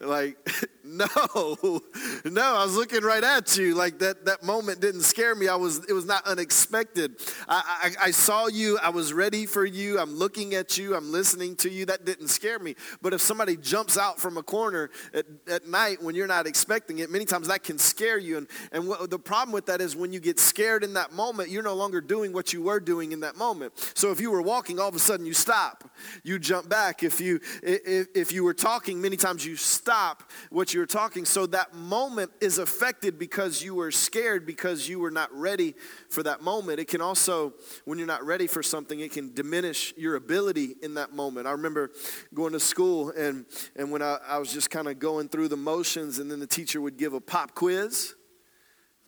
Like, 0.00 0.36
no, 0.84 1.06
no, 2.24 2.42
I 2.42 2.64
was 2.64 2.76
looking 2.76 3.02
right 3.02 3.24
at 3.24 3.56
you. 3.56 3.74
Like 3.74 3.98
that, 3.98 4.26
that 4.26 4.44
moment 4.44 4.80
didn't 4.80 5.00
scare 5.02 5.34
me. 5.34 5.48
I 5.48 5.56
was, 5.56 5.84
it 5.88 5.92
was 5.92 6.06
not 6.06 6.24
unexpected. 6.26 7.16
I, 7.48 7.92
I, 8.00 8.06
I 8.06 8.10
saw 8.12 8.46
you. 8.46 8.78
I 8.80 8.90
was 8.90 9.12
ready 9.12 9.44
for 9.44 9.64
you. 9.64 9.98
I'm 9.98 10.14
looking 10.14 10.54
at 10.54 10.78
you. 10.78 10.94
I'm 10.94 11.10
listening 11.10 11.56
to 11.56 11.70
you. 11.70 11.84
That 11.86 12.04
didn't 12.04 12.28
scare 12.28 12.60
me. 12.60 12.76
But 13.02 13.12
if 13.12 13.20
somebody 13.20 13.56
jumps 13.56 13.98
out 13.98 14.20
from 14.20 14.36
a 14.36 14.42
corner 14.42 14.90
at, 15.12 15.26
at 15.50 15.66
night 15.66 16.00
when 16.00 16.14
you're 16.14 16.28
not 16.28 16.46
expecting 16.46 17.00
it, 17.00 17.10
many 17.10 17.24
times 17.24 17.48
that 17.48 17.64
can 17.64 17.78
scare 17.78 18.18
you. 18.18 18.38
And, 18.38 18.46
and 18.70 18.86
what, 18.86 19.10
the 19.10 19.18
problem 19.18 19.52
with 19.52 19.66
that 19.66 19.80
is 19.80 19.96
when 19.96 20.12
you 20.12 20.20
get 20.20 20.38
scared 20.38 20.84
in 20.84 20.94
that 20.94 21.12
moment, 21.12 21.50
you're 21.50 21.62
no 21.62 21.74
longer 21.74 22.00
doing 22.00 22.32
what 22.32 22.52
you 22.52 22.62
were 22.62 22.80
doing 22.80 23.10
in 23.10 23.20
that 23.20 23.36
moment. 23.36 23.72
So 23.94 24.12
if 24.12 24.20
you 24.20 24.30
were 24.30 24.42
walking, 24.42 24.78
all 24.78 24.88
of 24.88 24.94
a 24.94 25.00
sudden 25.00 25.26
you 25.26 25.34
stop. 25.34 25.90
You 26.22 26.38
jump 26.38 26.68
back. 26.68 27.02
If 27.02 27.20
you, 27.20 27.40
if, 27.64 28.06
if 28.14 28.32
you 28.32 28.44
were 28.44 28.54
talking, 28.54 29.00
many 29.00 29.16
times 29.16 29.44
you 29.44 29.56
stop 29.56 29.87
stop 29.88 30.30
what 30.50 30.74
you're 30.74 30.84
talking. 30.84 31.24
So 31.24 31.46
that 31.46 31.72
moment 31.72 32.30
is 32.42 32.58
affected 32.58 33.18
because 33.18 33.62
you 33.62 33.74
were 33.74 33.90
scared, 33.90 34.44
because 34.44 34.86
you 34.86 34.98
were 34.98 35.10
not 35.10 35.32
ready 35.32 35.74
for 36.10 36.22
that 36.24 36.42
moment. 36.42 36.78
It 36.78 36.88
can 36.88 37.00
also, 37.00 37.54
when 37.86 37.96
you're 37.96 38.06
not 38.06 38.22
ready 38.22 38.46
for 38.46 38.62
something, 38.62 39.00
it 39.00 39.12
can 39.12 39.32
diminish 39.32 39.94
your 39.96 40.16
ability 40.16 40.74
in 40.82 40.92
that 40.94 41.14
moment. 41.14 41.46
I 41.46 41.52
remember 41.52 41.90
going 42.34 42.52
to 42.52 42.60
school 42.60 43.14
and, 43.16 43.46
and 43.76 43.90
when 43.90 44.02
I, 44.02 44.18
I 44.28 44.36
was 44.36 44.52
just 44.52 44.68
kind 44.68 44.88
of 44.88 44.98
going 44.98 45.30
through 45.30 45.48
the 45.48 45.56
motions, 45.56 46.18
and 46.18 46.30
then 46.30 46.38
the 46.38 46.46
teacher 46.46 46.82
would 46.82 46.98
give 46.98 47.14
a 47.14 47.20
pop 47.20 47.54
quiz 47.54 48.14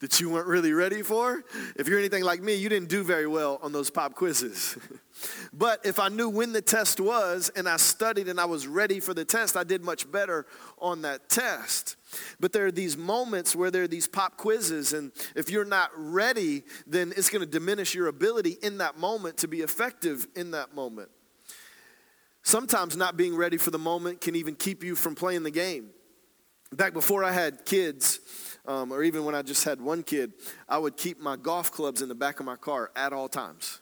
that 0.01 0.21
you 0.21 0.31
weren't 0.31 0.47
really 0.47 0.73
ready 0.73 1.03
for. 1.03 1.45
If 1.77 1.87
you're 1.87 1.99
anything 1.99 2.25
like 2.25 2.43
me, 2.43 2.55
you 2.55 2.69
didn't 2.69 2.89
do 2.89 3.05
very 3.05 3.27
well 3.27 3.59
on 3.63 3.73
those 3.73 3.91
pop 3.91 4.15
quizzes. 4.15 4.77
But 5.53 5.85
if 5.85 5.99
I 5.99 6.09
knew 6.09 6.29
when 6.29 6.53
the 6.53 6.63
test 6.63 7.01
was 7.01 7.51
and 7.55 7.69
I 7.69 7.77
studied 7.77 8.29
and 8.29 8.41
I 8.41 8.47
was 8.47 8.67
ready 8.67 9.01
for 9.01 9.13
the 9.13 9.25
test, 9.25 9.57
I 9.57 9.65
did 9.65 9.83
much 9.83 10.11
better 10.11 10.47
on 10.79 11.03
that 11.03 11.29
test. 11.29 11.97
But 12.39 12.53
there 12.53 12.67
are 12.67 12.73
these 12.73 12.97
moments 12.97 13.55
where 13.55 13.71
there 13.71 13.83
are 13.83 13.89
these 13.89 14.09
pop 14.09 14.37
quizzes, 14.37 14.93
and 14.93 15.13
if 15.37 15.51
you're 15.51 15.65
not 15.65 15.91
ready, 15.95 16.63
then 16.87 17.13
it's 17.17 17.29
going 17.29 17.45
to 17.45 17.51
diminish 17.51 17.95
your 17.95 18.07
ability 18.07 18.57
in 18.63 18.79
that 18.79 18.99
moment 18.99 19.37
to 19.39 19.49
be 19.49 19.61
effective 19.61 20.27
in 20.35 20.53
that 20.53 20.75
moment. 20.75 21.11
Sometimes 22.43 22.97
not 22.97 23.17
being 23.17 23.37
ready 23.37 23.59
for 23.59 23.71
the 23.71 23.79
moment 23.79 24.21
can 24.21 24.35
even 24.35 24.55
keep 24.55 24.83
you 24.83 24.97
from 24.97 25.15
playing 25.15 25.43
the 25.43 25.51
game. 25.51 25.91
Back 26.73 26.95
before 26.95 27.25
I 27.25 27.33
had 27.33 27.67
kids, 27.67 28.21
um, 28.71 28.93
or 28.93 29.03
even 29.03 29.25
when 29.25 29.35
I 29.35 29.43
just 29.43 29.65
had 29.65 29.81
one 29.81 30.05
kid, 30.05 30.33
I 30.69 30.79
would 30.79 30.97
keep 30.97 31.19
my 31.21 31.35
golf 31.35 31.73
clubs 31.73 32.03
in 32.03 32.09
the 32.09 32.15
back 32.15 32.39
of 32.39 32.47
my 32.47 32.55
car 32.55 32.93
at 32.95 33.13
all 33.13 33.29
times 33.29 33.81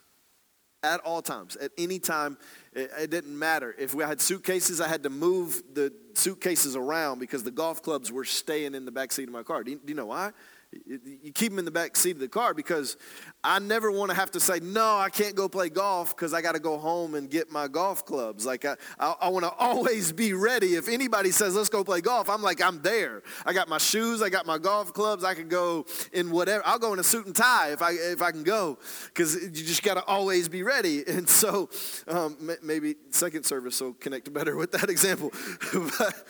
at 0.81 1.01
all 1.01 1.21
times, 1.21 1.57
at 1.57 1.71
any 1.77 1.99
time. 1.99 2.37
It, 2.71 2.89
it, 2.97 3.09
didn't 3.09 3.37
matter. 3.37 3.75
If 3.77 3.93
we 3.93 4.03
had 4.03 4.21
suitcases, 4.21 4.79
I 4.79 4.87
had 4.87 5.03
to 5.03 5.09
move 5.09 5.61
the 5.73 5.91
suitcases 6.13 6.75
around 6.75 7.19
because 7.19 7.43
the 7.43 7.51
golf 7.51 7.83
clubs 7.83 8.13
were 8.13 8.23
staying 8.23 8.75
in 8.75 8.85
the 8.85 8.91
back 8.91 9.11
seat 9.11 9.27
of 9.27 9.33
my 9.33 9.43
car. 9.43 9.63
Do 9.63 9.71
you, 9.71 9.77
do 9.77 9.89
you 9.89 9.95
know 9.95 10.05
why? 10.05 10.31
You 10.71 11.31
keep 11.33 11.51
them 11.51 11.57
in 11.57 11.65
the 11.65 11.71
back 11.71 11.95
seat 11.95 12.11
of 12.11 12.19
the 12.19 12.27
car 12.27 12.53
because 12.53 12.95
I 13.43 13.57
never 13.57 13.91
want 13.91 14.11
to 14.11 14.15
have 14.15 14.29
to 14.31 14.39
say, 14.39 14.59
no, 14.61 14.97
I 14.97 15.09
can't 15.09 15.33
go 15.33 15.49
play 15.49 15.69
golf 15.69 16.15
because 16.15 16.31
I 16.31 16.43
got 16.43 16.51
to 16.51 16.59
go 16.59 16.77
home 16.77 17.15
and 17.15 17.27
get 17.27 17.51
my 17.51 17.67
golf 17.67 18.05
clubs. 18.05 18.45
Like, 18.45 18.65
I, 18.65 18.75
I, 18.99 19.15
I 19.21 19.29
want 19.29 19.45
to 19.45 19.51
always 19.51 20.11
be 20.11 20.33
ready. 20.33 20.75
If 20.75 20.87
anybody 20.87 21.31
says, 21.31 21.55
let's 21.55 21.69
go 21.69 21.83
play 21.83 22.01
golf, 22.01 22.29
I'm 22.29 22.43
like, 22.43 22.61
I'm 22.61 22.83
there. 22.83 23.23
I 23.47 23.53
got 23.53 23.67
my 23.67 23.79
shoes, 23.79 24.21
I 24.21 24.29
got 24.29 24.45
my 24.45 24.59
golf 24.59 24.93
clubs, 24.93 25.23
I 25.23 25.33
can 25.33 25.47
go 25.47 25.87
in 26.13 26.29
whatever. 26.29 26.61
I'll 26.67 26.77
go 26.77 26.93
in 26.93 26.99
a 26.99 27.03
suit 27.03 27.25
and 27.25 27.35
tie 27.35 27.71
if 27.71 27.81
I, 27.81 27.93
if 27.93 28.21
I 28.21 28.31
can 28.31 28.43
go 28.43 28.77
because 29.07 29.41
you 29.41 29.49
just 29.49 29.81
got 29.81 29.95
to 29.95 30.03
always 30.05 30.49
be 30.49 30.63
ready. 30.63 31.03
And 31.19 31.27
so 31.27 31.69
um, 32.07 32.37
maybe 32.61 32.95
second 33.09 33.43
service 33.43 33.81
will 33.81 33.93
connect 33.93 34.31
better 34.31 34.55
with 34.55 34.71
that 34.71 34.89
example. 34.89 35.31
but, 35.73 36.27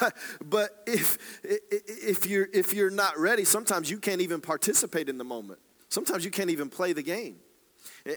but, 0.00 0.16
but 0.44 0.82
if, 0.86 1.18
if, 1.44 2.26
you're, 2.26 2.48
if 2.52 2.72
you're 2.72 2.90
not 2.90 3.18
ready, 3.18 3.44
sometimes 3.44 3.65
sometimes 3.66 3.90
you 3.90 3.98
can't 3.98 4.20
even 4.20 4.40
participate 4.40 5.08
in 5.08 5.18
the 5.18 5.24
moment. 5.24 5.58
Sometimes 5.88 6.24
you 6.24 6.30
can't 6.30 6.50
even 6.50 6.68
play 6.68 6.92
the 6.92 7.02
game. 7.02 7.36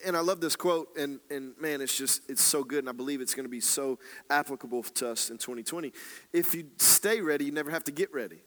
And 0.06 0.16
I 0.16 0.20
love 0.20 0.42
this 0.42 0.56
quote, 0.56 0.96
and, 0.96 1.20
and 1.32 1.54
man, 1.60 1.82
it's 1.82 1.98
just, 1.98 2.30
it's 2.30 2.44
so 2.44 2.64
good, 2.64 2.80
and 2.80 2.90
I 2.90 2.92
believe 2.92 3.20
it's 3.20 3.34
going 3.34 3.46
to 3.46 3.50
be 3.50 3.60
so 3.60 3.98
applicable 4.30 4.84
to 4.84 5.10
us 5.10 5.32
in 5.32 5.40
2020. 5.40 5.92
If 6.34 6.54
you 6.54 6.68
stay 6.78 7.22
ready, 7.22 7.46
you 7.46 7.52
never 7.52 7.72
have 7.72 7.84
to 7.86 7.92
get 7.92 8.14
ready. 8.14 8.44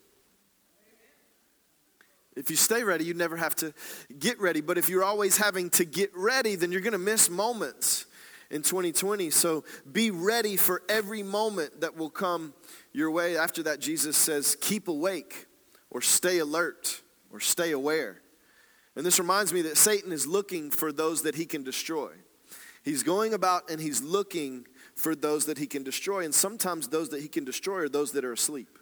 If 2.36 2.50
you 2.50 2.56
stay 2.56 2.84
ready, 2.84 3.04
you 3.04 3.14
never 3.14 3.36
have 3.36 3.56
to 3.56 3.74
get 4.16 4.40
ready. 4.40 4.60
But 4.60 4.78
if 4.78 4.88
you're 4.88 5.02
always 5.02 5.36
having 5.36 5.70
to 5.70 5.84
get 5.84 6.16
ready, 6.16 6.54
then 6.54 6.70
you're 6.70 6.80
going 6.80 6.92
to 6.92 6.98
miss 6.98 7.28
moments 7.28 8.06
in 8.48 8.62
2020. 8.62 9.30
So 9.30 9.64
be 9.90 10.12
ready 10.12 10.56
for 10.56 10.82
every 10.88 11.24
moment 11.24 11.80
that 11.80 11.96
will 11.96 12.10
come 12.10 12.54
your 12.92 13.10
way. 13.10 13.36
After 13.36 13.64
that, 13.64 13.80
Jesus 13.80 14.16
says, 14.16 14.56
keep 14.60 14.86
awake 14.86 15.46
or 15.92 16.00
stay 16.00 16.38
alert 16.38 17.02
or 17.30 17.38
stay 17.38 17.70
aware. 17.70 18.20
And 18.96 19.06
this 19.06 19.18
reminds 19.18 19.52
me 19.52 19.62
that 19.62 19.76
Satan 19.76 20.10
is 20.10 20.26
looking 20.26 20.70
for 20.70 20.92
those 20.92 21.22
that 21.22 21.36
he 21.36 21.46
can 21.46 21.62
destroy. 21.62 22.10
He's 22.82 23.02
going 23.02 23.32
about 23.32 23.70
and 23.70 23.80
he's 23.80 24.02
looking 24.02 24.66
for 24.96 25.14
those 25.14 25.46
that 25.46 25.58
he 25.58 25.66
can 25.66 25.82
destroy. 25.82 26.24
And 26.24 26.34
sometimes 26.34 26.88
those 26.88 27.10
that 27.10 27.22
he 27.22 27.28
can 27.28 27.44
destroy 27.44 27.82
are 27.82 27.88
those 27.88 28.12
that 28.12 28.24
are 28.24 28.32
asleep 28.32 28.78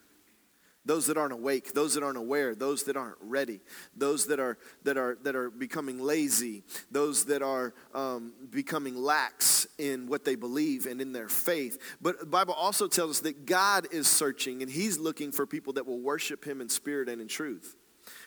those 0.85 1.07
that 1.07 1.17
aren't 1.17 1.33
awake 1.33 1.73
those 1.75 1.95
that 1.95 2.03
aren't 2.03 2.17
aware 2.19 2.55
those 2.55 2.85
that 2.85 2.97
aren't 2.97 3.19
ready 3.21 3.61
those 3.97 4.27
that 4.27 4.41
are 4.41 4.59
that 4.85 4.97
are 4.97 5.19
that 5.23 5.37
are 5.37 5.51
becoming 5.51 6.01
lazy 6.01 6.63
those 6.91 7.25
that 7.27 7.43
are 7.43 7.75
um, 7.95 8.33
becoming 8.51 8.97
lax 8.97 9.67
in 9.79 10.07
what 10.07 10.25
they 10.25 10.35
believe 10.35 10.87
and 10.87 11.01
in 11.01 11.13
their 11.13 11.29
faith. 11.29 11.79
But 12.01 12.21
the 12.21 12.27
bible 12.27 12.55
also 12.55 12.87
tells 12.87 13.11
us 13.11 13.21
that 13.21 13.47
god 13.47 13.87
is 13.91 14.07
searching 14.07 14.63
and 14.63 14.71
he's 14.71 14.99
looking 14.99 15.33
for 15.33 15.47
people 15.47 15.75
that 15.75 15.87
will 15.87 16.01
worship 16.01 16.45
him 16.45 16.61
in 16.61 16.69
spirit 16.69 17.09
and 17.09 17.21
in 17.21 17.29
truth. 17.29 17.77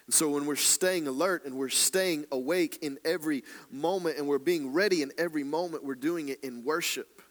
And 0.05 0.13
so 0.13 0.29
when 0.29 0.45
we're 0.45 0.55
staying 0.55 1.07
alert 1.07 1.45
and 1.45 1.55
we're 1.55 1.69
staying 1.69 2.25
awake 2.31 2.79
in 2.81 3.00
every 3.05 3.43
moment 3.72 4.17
and 4.17 4.27
we're 4.27 4.39
being 4.39 4.74
ready 4.74 5.01
in 5.01 5.12
every 5.17 5.43
moment 5.43 5.83
we're 5.83 5.95
doing 5.95 6.29
it 6.29 6.43
in 6.43 6.63
worship 6.63 7.22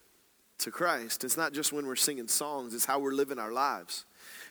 to 0.58 0.70
christ. 0.70 1.24
It's 1.24 1.36
not 1.36 1.52
just 1.52 1.72
when 1.72 1.86
we're 1.86 1.96
singing 1.96 2.28
songs 2.28 2.74
it's 2.74 2.84
how 2.84 2.98
we're 2.98 3.12
living 3.12 3.38
our 3.38 3.52
lives 3.52 4.04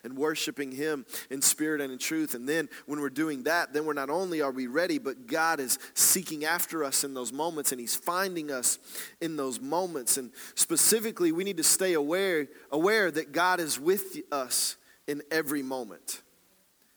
and 0.03 0.17
worshiping 0.17 0.71
Him 0.71 1.05
in 1.29 1.41
spirit 1.41 1.81
and 1.81 1.91
in 1.91 1.99
truth. 1.99 2.33
And 2.33 2.47
then 2.47 2.69
when 2.85 2.99
we're 2.99 3.09
doing 3.09 3.43
that, 3.43 3.73
then 3.73 3.85
we're 3.85 3.93
not 3.93 4.09
only 4.09 4.41
are 4.41 4.51
we 4.51 4.67
ready, 4.67 4.97
but 4.97 5.27
God 5.27 5.59
is 5.59 5.79
seeking 5.93 6.45
after 6.45 6.83
us 6.83 7.03
in 7.03 7.13
those 7.13 7.31
moments 7.31 7.71
and 7.71 7.79
He's 7.79 7.95
finding 7.95 8.51
us 8.51 8.79
in 9.19 9.35
those 9.35 9.59
moments. 9.59 10.17
And 10.17 10.31
specifically, 10.55 11.31
we 11.31 11.43
need 11.43 11.57
to 11.57 11.63
stay 11.63 11.93
aware, 11.93 12.47
aware 12.71 13.11
that 13.11 13.31
God 13.31 13.59
is 13.59 13.79
with 13.79 14.17
us 14.31 14.77
in 15.07 15.21
every 15.31 15.63
moment. 15.63 16.21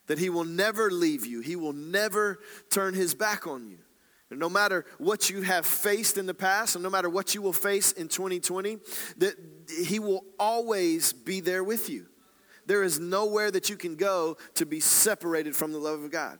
That 0.07 0.19
He 0.19 0.29
will 0.29 0.45
never 0.45 0.91
leave 0.91 1.25
you, 1.25 1.41
He 1.41 1.55
will 1.55 1.73
never 1.73 2.39
turn 2.69 2.93
His 2.93 3.13
back 3.13 3.47
on 3.47 3.67
you. 3.67 3.79
And 4.31 4.39
no 4.39 4.49
matter 4.49 4.85
what 4.97 5.29
you 5.29 5.43
have 5.43 5.65
faced 5.65 6.17
in 6.17 6.25
the 6.25 6.33
past, 6.33 6.75
and 6.75 6.83
no 6.83 6.89
matter 6.89 7.09
what 7.09 7.35
you 7.35 7.41
will 7.41 7.53
face 7.53 7.91
in 7.91 8.07
2020, 8.07 8.79
that 9.17 9.35
He 9.85 9.99
will 9.99 10.23
always 10.39 11.13
be 11.13 11.41
there 11.41 11.63
with 11.63 11.89
you. 11.89 12.07
There 12.65 12.83
is 12.83 12.99
nowhere 12.99 13.51
that 13.51 13.69
you 13.69 13.77
can 13.77 13.95
go 13.95 14.37
to 14.55 14.65
be 14.65 14.79
separated 14.79 15.55
from 15.55 15.71
the 15.71 15.77
love 15.77 16.03
of 16.03 16.11
God. 16.11 16.39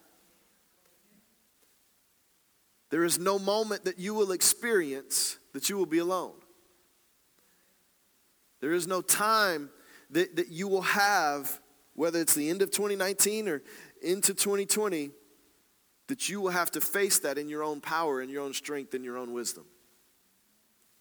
There 2.89 3.03
is 3.03 3.19
no 3.19 3.37
moment 3.37 3.85
that 3.85 3.99
you 3.99 4.13
will 4.13 4.31
experience 4.31 5.37
that 5.53 5.69
you 5.69 5.77
will 5.77 5.85
be 5.85 5.97
alone. 5.97 6.33
There 8.61 8.73
is 8.73 8.87
no 8.87 9.01
time 9.01 9.69
that, 10.11 10.35
that 10.37 10.49
you 10.49 10.67
will 10.67 10.81
have, 10.81 11.59
whether 11.93 12.19
it's 12.19 12.33
the 12.33 12.49
end 12.49 12.61
of 12.61 12.71
2019 12.71 13.49
or 13.49 13.61
into 14.01 14.33
2020, 14.33 15.11
that 16.07 16.29
you 16.29 16.39
will 16.39 16.51
have 16.51 16.71
to 16.71 16.81
face 16.81 17.19
that 17.19 17.37
in 17.37 17.49
your 17.49 17.63
own 17.63 17.81
power, 17.81 18.21
in 18.21 18.29
your 18.29 18.43
own 18.43 18.53
strength, 18.53 18.93
in 18.93 19.03
your 19.03 19.17
own 19.17 19.33
wisdom. 19.33 19.65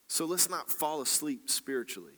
So 0.08 0.24
let's 0.24 0.48
not 0.48 0.70
fall 0.70 1.00
asleep 1.00 1.50
spiritually. 1.50 2.14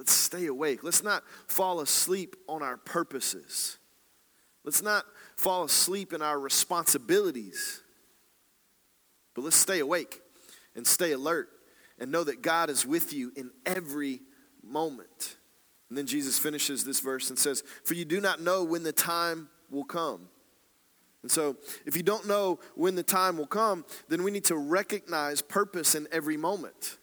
Let's 0.00 0.12
stay 0.12 0.46
awake. 0.46 0.82
Let's 0.82 1.02
not 1.02 1.24
fall 1.46 1.80
asleep 1.80 2.34
on 2.48 2.62
our 2.62 2.78
purposes. 2.78 3.76
Let's 4.64 4.80
not 4.80 5.04
fall 5.36 5.64
asleep 5.64 6.14
in 6.14 6.22
our 6.22 6.40
responsibilities. 6.40 7.82
But 9.34 9.44
let's 9.44 9.56
stay 9.56 9.80
awake 9.80 10.22
and 10.74 10.86
stay 10.86 11.12
alert 11.12 11.50
and 11.98 12.10
know 12.10 12.24
that 12.24 12.40
God 12.40 12.70
is 12.70 12.86
with 12.86 13.12
you 13.12 13.30
in 13.36 13.50
every 13.66 14.20
moment. 14.66 15.36
And 15.90 15.98
then 15.98 16.06
Jesus 16.06 16.38
finishes 16.38 16.82
this 16.82 17.00
verse 17.00 17.28
and 17.28 17.38
says, 17.38 17.62
For 17.84 17.92
you 17.92 18.06
do 18.06 18.22
not 18.22 18.40
know 18.40 18.64
when 18.64 18.84
the 18.84 18.92
time 18.92 19.50
will 19.68 19.84
come. 19.84 20.30
And 21.20 21.30
so, 21.30 21.58
if 21.84 21.94
you 21.94 22.02
don't 22.02 22.26
know 22.26 22.58
when 22.74 22.94
the 22.94 23.02
time 23.02 23.36
will 23.36 23.46
come, 23.46 23.84
then 24.08 24.22
we 24.22 24.30
need 24.30 24.44
to 24.44 24.56
recognize 24.56 25.42
purpose 25.42 25.94
in 25.94 26.08
every 26.10 26.38
moment. 26.38 26.96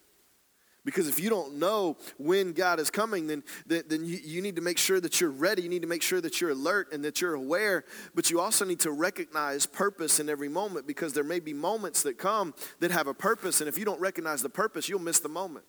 Because 0.88 1.06
if 1.06 1.20
you 1.20 1.28
don't 1.28 1.56
know 1.56 1.98
when 2.16 2.54
God 2.54 2.80
is 2.80 2.90
coming, 2.90 3.26
then, 3.26 3.42
then 3.66 4.06
you, 4.06 4.18
you 4.24 4.40
need 4.40 4.56
to 4.56 4.62
make 4.62 4.78
sure 4.78 4.98
that 4.98 5.20
you're 5.20 5.28
ready. 5.28 5.60
You 5.60 5.68
need 5.68 5.82
to 5.82 5.88
make 5.88 6.00
sure 6.00 6.18
that 6.22 6.40
you're 6.40 6.52
alert 6.52 6.94
and 6.94 7.04
that 7.04 7.20
you're 7.20 7.34
aware. 7.34 7.84
But 8.14 8.30
you 8.30 8.40
also 8.40 8.64
need 8.64 8.80
to 8.80 8.90
recognize 8.90 9.66
purpose 9.66 10.18
in 10.18 10.30
every 10.30 10.48
moment 10.48 10.86
because 10.86 11.12
there 11.12 11.24
may 11.24 11.40
be 11.40 11.52
moments 11.52 12.04
that 12.04 12.16
come 12.16 12.54
that 12.80 12.90
have 12.90 13.06
a 13.06 13.12
purpose. 13.12 13.60
And 13.60 13.68
if 13.68 13.76
you 13.76 13.84
don't 13.84 14.00
recognize 14.00 14.40
the 14.40 14.48
purpose, 14.48 14.88
you'll 14.88 14.98
miss 14.98 15.18
the 15.20 15.28
moment. 15.28 15.66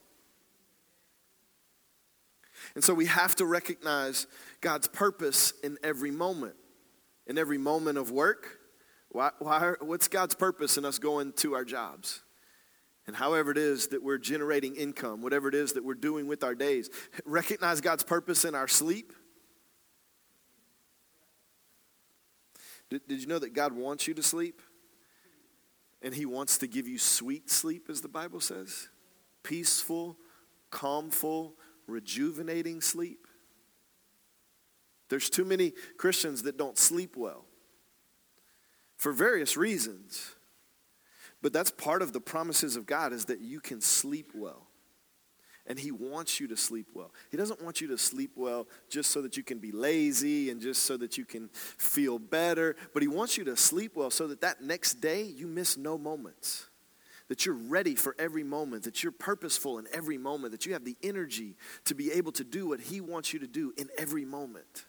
And 2.76 2.82
so 2.82 2.94
we 2.94 3.08
have 3.08 3.36
to 3.36 3.46
recognize 3.46 4.26
God's 4.62 4.88
purpose 4.88 5.52
in 5.66 5.78
every 5.84 6.12
moment. 6.12 6.56
In 7.28 7.38
every 7.38 7.58
moment 7.58 7.98
of 7.98 8.10
work, 8.10 8.58
why, 9.10 9.32
why, 9.40 9.74
what's 9.82 10.08
God's 10.08 10.34
purpose 10.34 10.78
in 10.78 10.86
us 10.86 10.98
going 10.98 11.34
to 11.34 11.56
our 11.56 11.66
jobs? 11.66 12.22
And 13.10 13.16
however 13.16 13.50
it 13.50 13.58
is 13.58 13.88
that 13.88 14.04
we're 14.04 14.20
generating 14.20 14.76
income, 14.76 15.24
whatever 15.24 15.50
it 15.50 15.56
is 15.56 15.74
that 15.74 15.84
we're 15.84 15.96
doing 15.96 16.28
with 16.28 16.44
our 16.44 16.54
days, 16.54 16.92
recognize 17.26 17.82
God's 17.82 18.04
purpose 18.04 18.46
in 18.46 18.54
our 18.54 18.68
sleep. 18.68 19.14
Did, 22.92 23.08
did 23.08 23.20
you 23.20 23.26
know 23.26 23.40
that 23.40 23.56
God 23.56 23.74
wants 23.74 24.08
you 24.08 24.14
to 24.14 24.22
sleep? 24.22 24.62
And 26.04 26.14
He 26.14 26.28
wants 26.28 26.60
to 26.60 26.68
give 26.68 26.88
you 26.88 27.00
sweet 27.00 27.50
sleep, 27.50 27.88
as 27.90 28.02
the 28.02 28.08
Bible 28.08 28.42
says? 28.42 28.90
Peaceful, 29.42 30.16
calmful, 30.70 31.56
rejuvenating 31.88 32.80
sleep. 32.80 33.26
There's 35.10 35.32
too 35.32 35.46
many 35.46 35.74
Christians 35.98 36.44
that 36.44 36.58
don't 36.60 36.78
sleep 36.78 37.18
well 37.18 37.46
for 38.98 39.12
various 39.12 39.58
reasons. 39.58 40.36
But 41.42 41.54
that's 41.54 41.72
part 41.72 42.02
of 42.02 42.14
the 42.14 42.20
promises 42.20 42.76
of 42.76 42.86
God 42.86 43.14
is 43.14 43.26
that 43.26 43.40
you 43.40 43.60
can 43.60 43.82
sleep 43.82 44.32
well. 44.36 44.68
And 45.66 45.78
he 45.78 45.92
wants 45.92 46.40
you 46.40 46.48
to 46.48 46.58
sleep 46.58 46.88
well. 46.96 47.14
He 47.30 47.38
doesn't 47.38 47.62
want 47.62 47.80
you 47.80 47.88
to 47.90 47.98
sleep 47.98 48.32
well 48.36 48.68
just 48.90 49.12
so 49.12 49.22
that 49.22 49.38
you 49.38 49.44
can 49.44 49.60
be 49.60 49.72
lazy 49.72 50.50
and 50.50 50.60
just 50.60 50.84
so 50.84 50.98
that 50.98 51.18
you 51.18 51.26
can 51.26 51.50
feel 51.54 52.18
better, 52.18 52.76
but 52.94 53.04
he 53.04 53.08
wants 53.08 53.38
you 53.38 53.44
to 53.46 53.56
sleep 53.56 53.96
well 53.96 54.10
so 54.10 54.28
that 54.28 54.42
that 54.42 54.64
next 54.64 54.96
day 54.96 55.24
you 55.24 55.48
miss 55.48 55.78
no 55.78 55.98
moments 55.98 56.70
that 57.30 57.46
you're 57.46 57.56
ready 57.56 57.96
for 57.96 58.16
every 58.20 58.44
moment, 58.44 58.84
that 58.84 59.04
you're 59.04 59.12
purposeful 59.12 59.78
in 59.78 59.86
every 59.94 60.18
moment, 60.18 60.52
that 60.52 60.66
you 60.66 60.74
have 60.74 60.84
the 60.84 60.98
energy 61.02 61.56
to 61.86 61.96
be 61.96 62.12
able 62.12 62.32
to 62.34 62.44
do 62.44 62.68
what 62.68 62.82
He 62.82 63.00
wants 63.00 63.32
you 63.32 63.40
to 63.40 63.48
do 63.48 63.72
in 63.78 63.88
every 63.98 64.26
moment. 64.26 64.86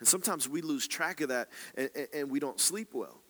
And 0.00 0.08
sometimes 0.08 0.48
we 0.48 0.62
lose 0.62 0.86
track 0.86 1.20
of 1.20 1.28
that 1.28 1.48
and, 1.76 1.90
and 2.12 2.30
we 2.30 2.40
don't 2.40 2.58
sleep 2.60 2.88
well. 2.92 3.20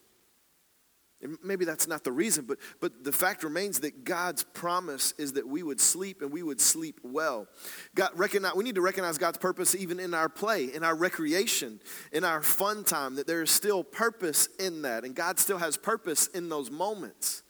Maybe 1.43 1.65
that's 1.65 1.87
not 1.87 2.03
the 2.03 2.13
reason, 2.13 2.47
but, 2.47 2.59
but 2.81 3.05
the 3.05 3.13
fact 3.13 3.45
remains 3.45 3.81
that 3.81 4.05
God's 4.05 4.43
promise 4.43 5.13
is 5.19 5.35
that 5.35 5.47
we 5.47 5.63
would 5.63 5.81
sleep 5.81 6.23
and 6.23 6.33
we 6.33 6.43
would 6.43 6.61
sleep 6.61 6.99
well. 7.03 7.47
God 7.95 8.11
recognize, 8.15 8.55
we 8.55 8.65
need 8.65 8.77
to 8.77 8.81
recognize 8.81 9.19
God's 9.19 9.39
purpose 9.39 9.75
even 9.75 10.01
in 10.01 10.15
our 10.15 10.31
play, 10.31 10.73
in 10.73 10.83
our 10.83 10.95
recreation, 10.95 11.81
in 12.13 12.25
our 12.25 12.43
fun 12.43 12.85
time, 12.85 13.17
that 13.17 13.27
there 13.27 13.43
is 13.43 13.51
still 13.51 13.85
purpose 13.85 14.49
in 14.59 14.83
that. 14.83 15.05
And 15.05 15.15
God 15.15 15.39
still 15.39 15.59
has 15.59 15.77
purpose 15.77 16.27
in 16.29 16.49
those 16.49 16.71
moments 16.71 17.43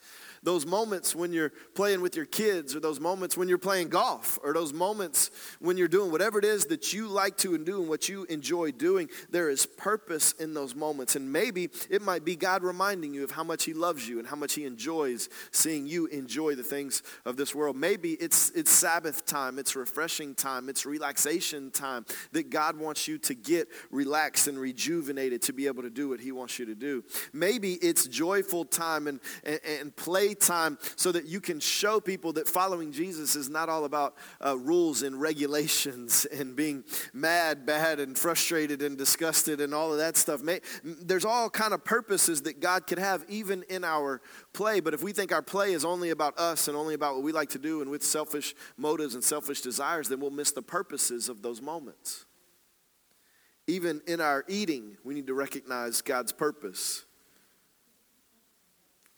those 0.42 0.64
moments 0.64 1.14
when 1.14 1.32
you're 1.32 1.52
playing 1.74 2.00
with 2.00 2.16
your 2.16 2.24
kids, 2.24 2.74
or 2.74 2.80
those 2.80 3.00
moments 3.00 3.36
when 3.36 3.48
you're 3.48 3.58
playing 3.58 3.88
golf, 3.88 4.38
or 4.42 4.52
those 4.54 4.72
moments 4.72 5.30
when 5.60 5.76
you're 5.76 5.88
doing 5.88 6.10
whatever 6.10 6.38
it 6.38 6.44
is 6.44 6.66
that 6.66 6.92
you 6.92 7.08
like 7.08 7.36
to 7.38 7.54
and 7.54 7.66
do 7.66 7.80
and 7.80 7.88
what 7.88 8.08
you 8.08 8.24
enjoy 8.24 8.72
doing, 8.72 9.08
there 9.30 9.50
is 9.50 9.66
purpose 9.66 10.32
in 10.32 10.54
those 10.54 10.74
moments. 10.74 11.16
And 11.16 11.30
maybe 11.32 11.68
it 11.90 12.02
might 12.02 12.24
be 12.24 12.36
God 12.36 12.62
reminding 12.62 13.12
you 13.12 13.24
of 13.24 13.30
how 13.30 13.44
much 13.44 13.64
He 13.64 13.74
loves 13.74 14.08
you 14.08 14.18
and 14.18 14.26
how 14.26 14.36
much 14.36 14.54
He 14.54 14.64
enjoys 14.64 15.28
seeing 15.50 15.86
you 15.86 16.06
enjoy 16.06 16.54
the 16.54 16.62
things 16.62 17.02
of 17.24 17.36
this 17.36 17.54
world. 17.54 17.76
Maybe 17.76 18.12
it's, 18.12 18.50
it's 18.50 18.70
Sabbath 18.70 19.26
time, 19.26 19.58
it's 19.58 19.76
refreshing 19.76 20.34
time, 20.34 20.68
it's 20.68 20.86
relaxation 20.86 21.70
time 21.70 22.06
that 22.32 22.50
God 22.50 22.78
wants 22.78 23.06
you 23.06 23.18
to 23.18 23.34
get 23.34 23.68
relaxed 23.90 24.48
and 24.48 24.58
rejuvenated 24.58 25.42
to 25.42 25.52
be 25.52 25.66
able 25.66 25.82
to 25.82 25.90
do 25.90 26.08
what 26.08 26.20
He 26.20 26.32
wants 26.32 26.58
you 26.58 26.66
to 26.66 26.74
do. 26.74 27.04
Maybe 27.32 27.74
it's 27.74 28.06
joyful 28.06 28.64
time 28.64 29.06
and, 29.06 29.20
and, 29.44 29.60
and 29.80 29.96
play 29.96 30.29
time 30.34 30.78
so 30.96 31.12
that 31.12 31.26
you 31.26 31.40
can 31.40 31.60
show 31.60 32.00
people 32.00 32.32
that 32.34 32.48
following 32.48 32.92
Jesus 32.92 33.36
is 33.36 33.48
not 33.48 33.68
all 33.68 33.84
about 33.84 34.16
uh, 34.44 34.56
rules 34.56 35.02
and 35.02 35.20
regulations 35.20 36.26
and 36.32 36.56
being 36.56 36.84
mad, 37.12 37.66
bad, 37.66 38.00
and 38.00 38.18
frustrated 38.18 38.82
and 38.82 38.96
disgusted 38.96 39.60
and 39.60 39.74
all 39.74 39.92
of 39.92 39.98
that 39.98 40.16
stuff. 40.16 40.42
May, 40.42 40.60
there's 40.84 41.24
all 41.24 41.50
kind 41.50 41.74
of 41.74 41.84
purposes 41.84 42.42
that 42.42 42.60
God 42.60 42.86
could 42.86 42.98
have 42.98 43.24
even 43.28 43.64
in 43.68 43.84
our 43.84 44.20
play. 44.52 44.80
But 44.80 44.94
if 44.94 45.02
we 45.02 45.12
think 45.12 45.32
our 45.32 45.42
play 45.42 45.72
is 45.72 45.84
only 45.84 46.10
about 46.10 46.38
us 46.38 46.68
and 46.68 46.76
only 46.76 46.94
about 46.94 47.14
what 47.14 47.24
we 47.24 47.32
like 47.32 47.50
to 47.50 47.58
do 47.58 47.82
and 47.82 47.90
with 47.90 48.02
selfish 48.02 48.54
motives 48.76 49.14
and 49.14 49.24
selfish 49.24 49.60
desires, 49.60 50.08
then 50.08 50.20
we'll 50.20 50.30
miss 50.30 50.52
the 50.52 50.62
purposes 50.62 51.28
of 51.28 51.42
those 51.42 51.60
moments. 51.60 52.26
Even 53.66 54.00
in 54.06 54.20
our 54.20 54.44
eating, 54.48 54.96
we 55.04 55.14
need 55.14 55.28
to 55.28 55.34
recognize 55.34 56.02
God's 56.02 56.32
purpose. 56.32 57.04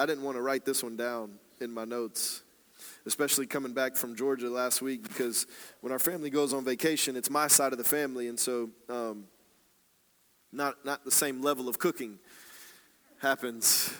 I 0.02 0.06
didn't 0.06 0.24
want 0.24 0.36
to 0.36 0.42
write 0.42 0.64
this 0.64 0.82
one 0.82 0.96
down 0.96 1.34
in 1.60 1.70
my 1.72 1.84
notes, 1.84 2.42
especially 3.06 3.46
coming 3.46 3.72
back 3.72 3.94
from 3.94 4.16
Georgia 4.16 4.50
last 4.50 4.82
week, 4.82 5.04
because 5.04 5.46
when 5.80 5.92
our 5.92 6.00
family 6.00 6.28
goes 6.28 6.52
on 6.52 6.64
vacation, 6.64 7.14
it's 7.14 7.30
my 7.30 7.46
side 7.46 7.70
of 7.70 7.78
the 7.78 7.84
family, 7.84 8.26
and 8.26 8.36
so 8.36 8.70
um, 8.88 9.26
not, 10.50 10.84
not 10.84 11.04
the 11.04 11.12
same 11.12 11.40
level 11.40 11.68
of 11.68 11.78
cooking 11.78 12.18
happens. 13.20 13.94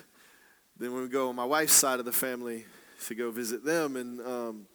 Then 0.76 0.92
when 0.92 1.02
we 1.02 1.08
go 1.08 1.28
on 1.28 1.36
my 1.36 1.44
wife's 1.44 1.74
side 1.74 2.00
of 2.00 2.04
the 2.04 2.10
family 2.10 2.64
to 3.06 3.14
go 3.14 3.30
visit 3.30 3.64
them, 3.64 3.94
and 3.94 4.20
um, 4.22 4.66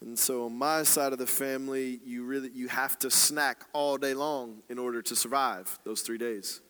and 0.00 0.18
so 0.18 0.46
on 0.46 0.58
my 0.58 0.82
side 0.82 1.12
of 1.12 1.20
the 1.20 1.28
family, 1.28 2.00
you 2.04 2.24
really 2.24 2.50
you 2.52 2.66
have 2.66 2.98
to 2.98 3.10
snack 3.12 3.66
all 3.72 3.98
day 3.98 4.14
long 4.14 4.64
in 4.68 4.80
order 4.80 5.00
to 5.00 5.14
survive 5.14 5.78
those 5.84 6.00
three 6.00 6.18
days. 6.18 6.60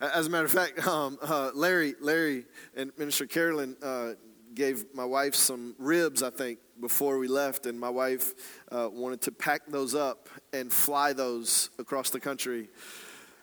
As 0.00 0.28
a 0.28 0.30
matter 0.30 0.44
of 0.44 0.52
fact, 0.52 0.86
um, 0.86 1.18
uh, 1.20 1.50
Larry, 1.54 1.94
Larry, 2.00 2.44
and 2.76 2.92
Minister 2.96 3.26
Carolyn 3.26 3.76
uh, 3.82 4.12
gave 4.54 4.84
my 4.94 5.04
wife 5.04 5.34
some 5.34 5.74
ribs, 5.78 6.22
I 6.22 6.30
think, 6.30 6.60
before 6.80 7.18
we 7.18 7.26
left, 7.26 7.66
and 7.66 7.78
my 7.78 7.90
wife 7.90 8.34
uh, 8.70 8.88
wanted 8.92 9.20
to 9.22 9.32
pack 9.32 9.62
those 9.66 9.94
up 9.94 10.28
and 10.52 10.72
fly 10.72 11.12
those 11.12 11.70
across 11.78 12.10
the 12.10 12.20
country 12.20 12.68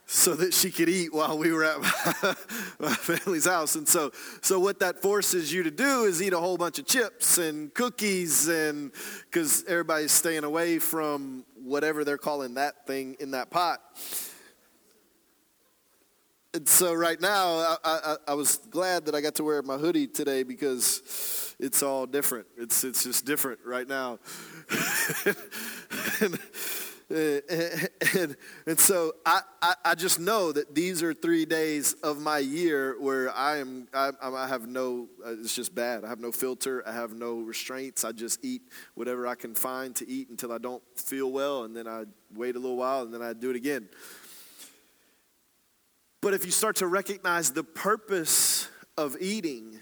so 0.08 0.36
that 0.36 0.54
she 0.54 0.72
could 0.72 0.88
eat 0.88 1.12
while 1.14 1.38
we 1.38 1.52
were 1.52 1.64
at 1.64 1.82
my, 1.82 2.36
my, 2.80 2.94
family's 2.94 3.46
house. 3.46 3.76
And 3.76 3.88
so, 3.88 4.12
so 4.42 4.60
what 4.60 4.80
that 4.80 5.02
forces 5.02 5.52
you 5.52 5.64
to 5.64 5.72
do 5.72 6.04
is 6.04 6.22
eat 6.22 6.32
a 6.32 6.40
whole 6.40 6.58
bunch 6.58 6.80
of 6.80 6.86
chips 6.86 7.38
and 7.38 7.74
cookies, 7.74 8.48
and 8.48 8.94
because 9.30 9.66
everybody's 9.68 10.12
staying 10.12 10.44
away 10.44 10.80
from 10.80 11.44
whatever 11.56 12.06
they're 12.06 12.18
calling 12.18 12.54
that 12.54 12.86
thing 12.86 13.18
in 13.20 13.32
that 13.32 13.50
pot. 13.50 13.82
And 16.56 16.70
so 16.70 16.94
right 16.94 17.20
now, 17.20 17.48
I, 17.48 17.78
I, 17.84 18.16
I, 18.30 18.34
was 18.34 18.56
glad 18.70 19.08
that 19.08 19.16
I 19.16 19.20
got 19.20 19.36
to 19.36 19.44
wear 19.44 19.62
my 19.62 19.76
hoodie 19.76 20.08
today 20.08 20.44
because 20.44 21.54
it's 21.60 21.84
all 21.84 22.06
different. 22.06 22.48
It's, 22.58 22.86
it's 22.86 23.04
just 23.04 23.26
different 23.26 23.60
right 23.66 23.86
now. 23.86 24.20
and, 26.22 26.40
and, 27.10 28.38
and, 28.66 28.80
so 28.80 29.16
I, 29.26 29.42
I, 29.62 29.76
I, 29.84 29.96
just 29.96 30.18
know 30.18 30.54
that 30.54 30.74
these 30.74 31.04
are 31.04 31.14
three 31.14 31.44
days 31.44 31.92
of 32.04 32.22
my 32.22 32.38
year 32.38 32.96
where 33.02 33.36
I 33.36 33.58
am 33.58 33.90
I, 33.94 34.12
I 34.22 34.48
have 34.48 34.66
no 34.66 35.10
uh, 35.26 35.32
it's 35.32 35.56
just 35.56 35.76
bad. 35.76 36.06
I 36.06 36.08
have 36.08 36.22
no 36.22 36.32
filter. 36.32 36.88
I 36.88 36.94
have 36.94 37.12
no 37.12 37.40
restraints. 37.40 38.06
I 38.06 38.14
just 38.14 38.46
eat 38.46 38.62
whatever 38.94 39.28
I 39.28 39.36
can 39.36 39.56
find 39.56 39.94
to 39.98 40.10
eat 40.10 40.30
until 40.30 40.54
I 40.54 40.58
don't 40.58 40.82
feel 40.96 41.34
well, 41.34 41.66
and 41.66 41.76
then 41.76 41.86
I 41.86 42.06
wait 42.34 42.56
a 42.56 42.60
little 42.60 42.78
while, 42.78 43.04
and 43.04 43.14
then 43.14 43.22
I 43.22 43.34
do 43.34 43.50
it 43.50 43.58
again. 43.58 43.90
But 46.26 46.34
if 46.34 46.44
you 46.44 46.52
start 46.52 46.78
to 46.78 46.88
recognize 46.88 47.52
the 47.52 47.64
purpose 47.64 48.68
of 48.98 49.16
eating, 49.22 49.78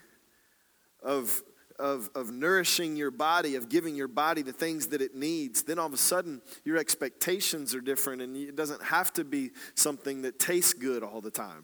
of, 1.01 1.41
of, 1.79 2.09
of 2.15 2.33
nourishing 2.33 2.97
your 2.97 3.11
body, 3.11 3.55
of 3.55 3.69
giving 3.69 3.95
your 3.95 4.09
body 4.09 4.41
the 4.41 4.51
things 4.51 4.87
that 4.87 5.01
it 5.01 5.15
needs, 5.15 5.63
then 5.63 5.79
all 5.79 5.85
of 5.85 5.93
a 5.93 5.97
sudden 5.97 6.41
your 6.65 6.75
expectations 6.75 7.73
are 7.73 7.79
different 7.79 8.21
and 8.21 8.35
it 8.35 8.57
doesn't 8.57 8.83
have 8.83 9.13
to 9.13 9.23
be 9.23 9.51
something 9.75 10.23
that 10.23 10.37
tastes 10.37 10.73
good 10.73 11.01
all 11.01 11.21
the 11.21 11.31
time 11.31 11.63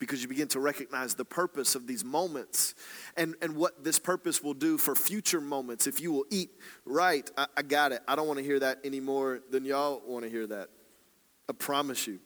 because 0.00 0.20
you 0.22 0.28
begin 0.28 0.48
to 0.48 0.58
recognize 0.58 1.14
the 1.14 1.24
purpose 1.24 1.76
of 1.76 1.86
these 1.86 2.04
moments 2.04 2.74
and, 3.16 3.36
and 3.42 3.54
what 3.54 3.84
this 3.84 4.00
purpose 4.00 4.42
will 4.42 4.54
do 4.54 4.76
for 4.76 4.96
future 4.96 5.40
moments. 5.40 5.86
If 5.86 6.00
you 6.00 6.10
will 6.10 6.26
eat 6.30 6.50
right, 6.84 7.30
I, 7.38 7.46
I 7.56 7.62
got 7.62 7.92
it. 7.92 8.02
I 8.08 8.16
don't 8.16 8.26
want 8.26 8.40
to 8.40 8.44
hear 8.44 8.58
that 8.58 8.78
anymore 8.82 9.38
than 9.52 9.64
y'all 9.64 10.02
want 10.04 10.24
to 10.24 10.30
hear 10.32 10.48
that. 10.48 10.68
I 11.48 11.52
promise 11.52 12.06
you. 12.06 12.20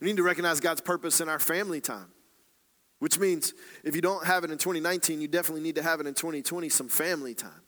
We 0.00 0.06
need 0.06 0.16
to 0.16 0.22
recognize 0.22 0.60
God's 0.60 0.80
purpose 0.80 1.20
in 1.20 1.28
our 1.28 1.38
family 1.38 1.80
time, 1.80 2.12
which 2.98 3.18
means 3.18 3.52
if 3.84 3.94
you 3.94 4.00
don't 4.00 4.24
have 4.26 4.44
it 4.44 4.50
in 4.50 4.58
2019, 4.58 5.20
you 5.20 5.28
definitely 5.28 5.62
need 5.62 5.74
to 5.76 5.82
have 5.82 6.00
it 6.00 6.06
in 6.06 6.14
2020, 6.14 6.68
some 6.68 6.88
family 6.88 7.34
time. 7.34 7.62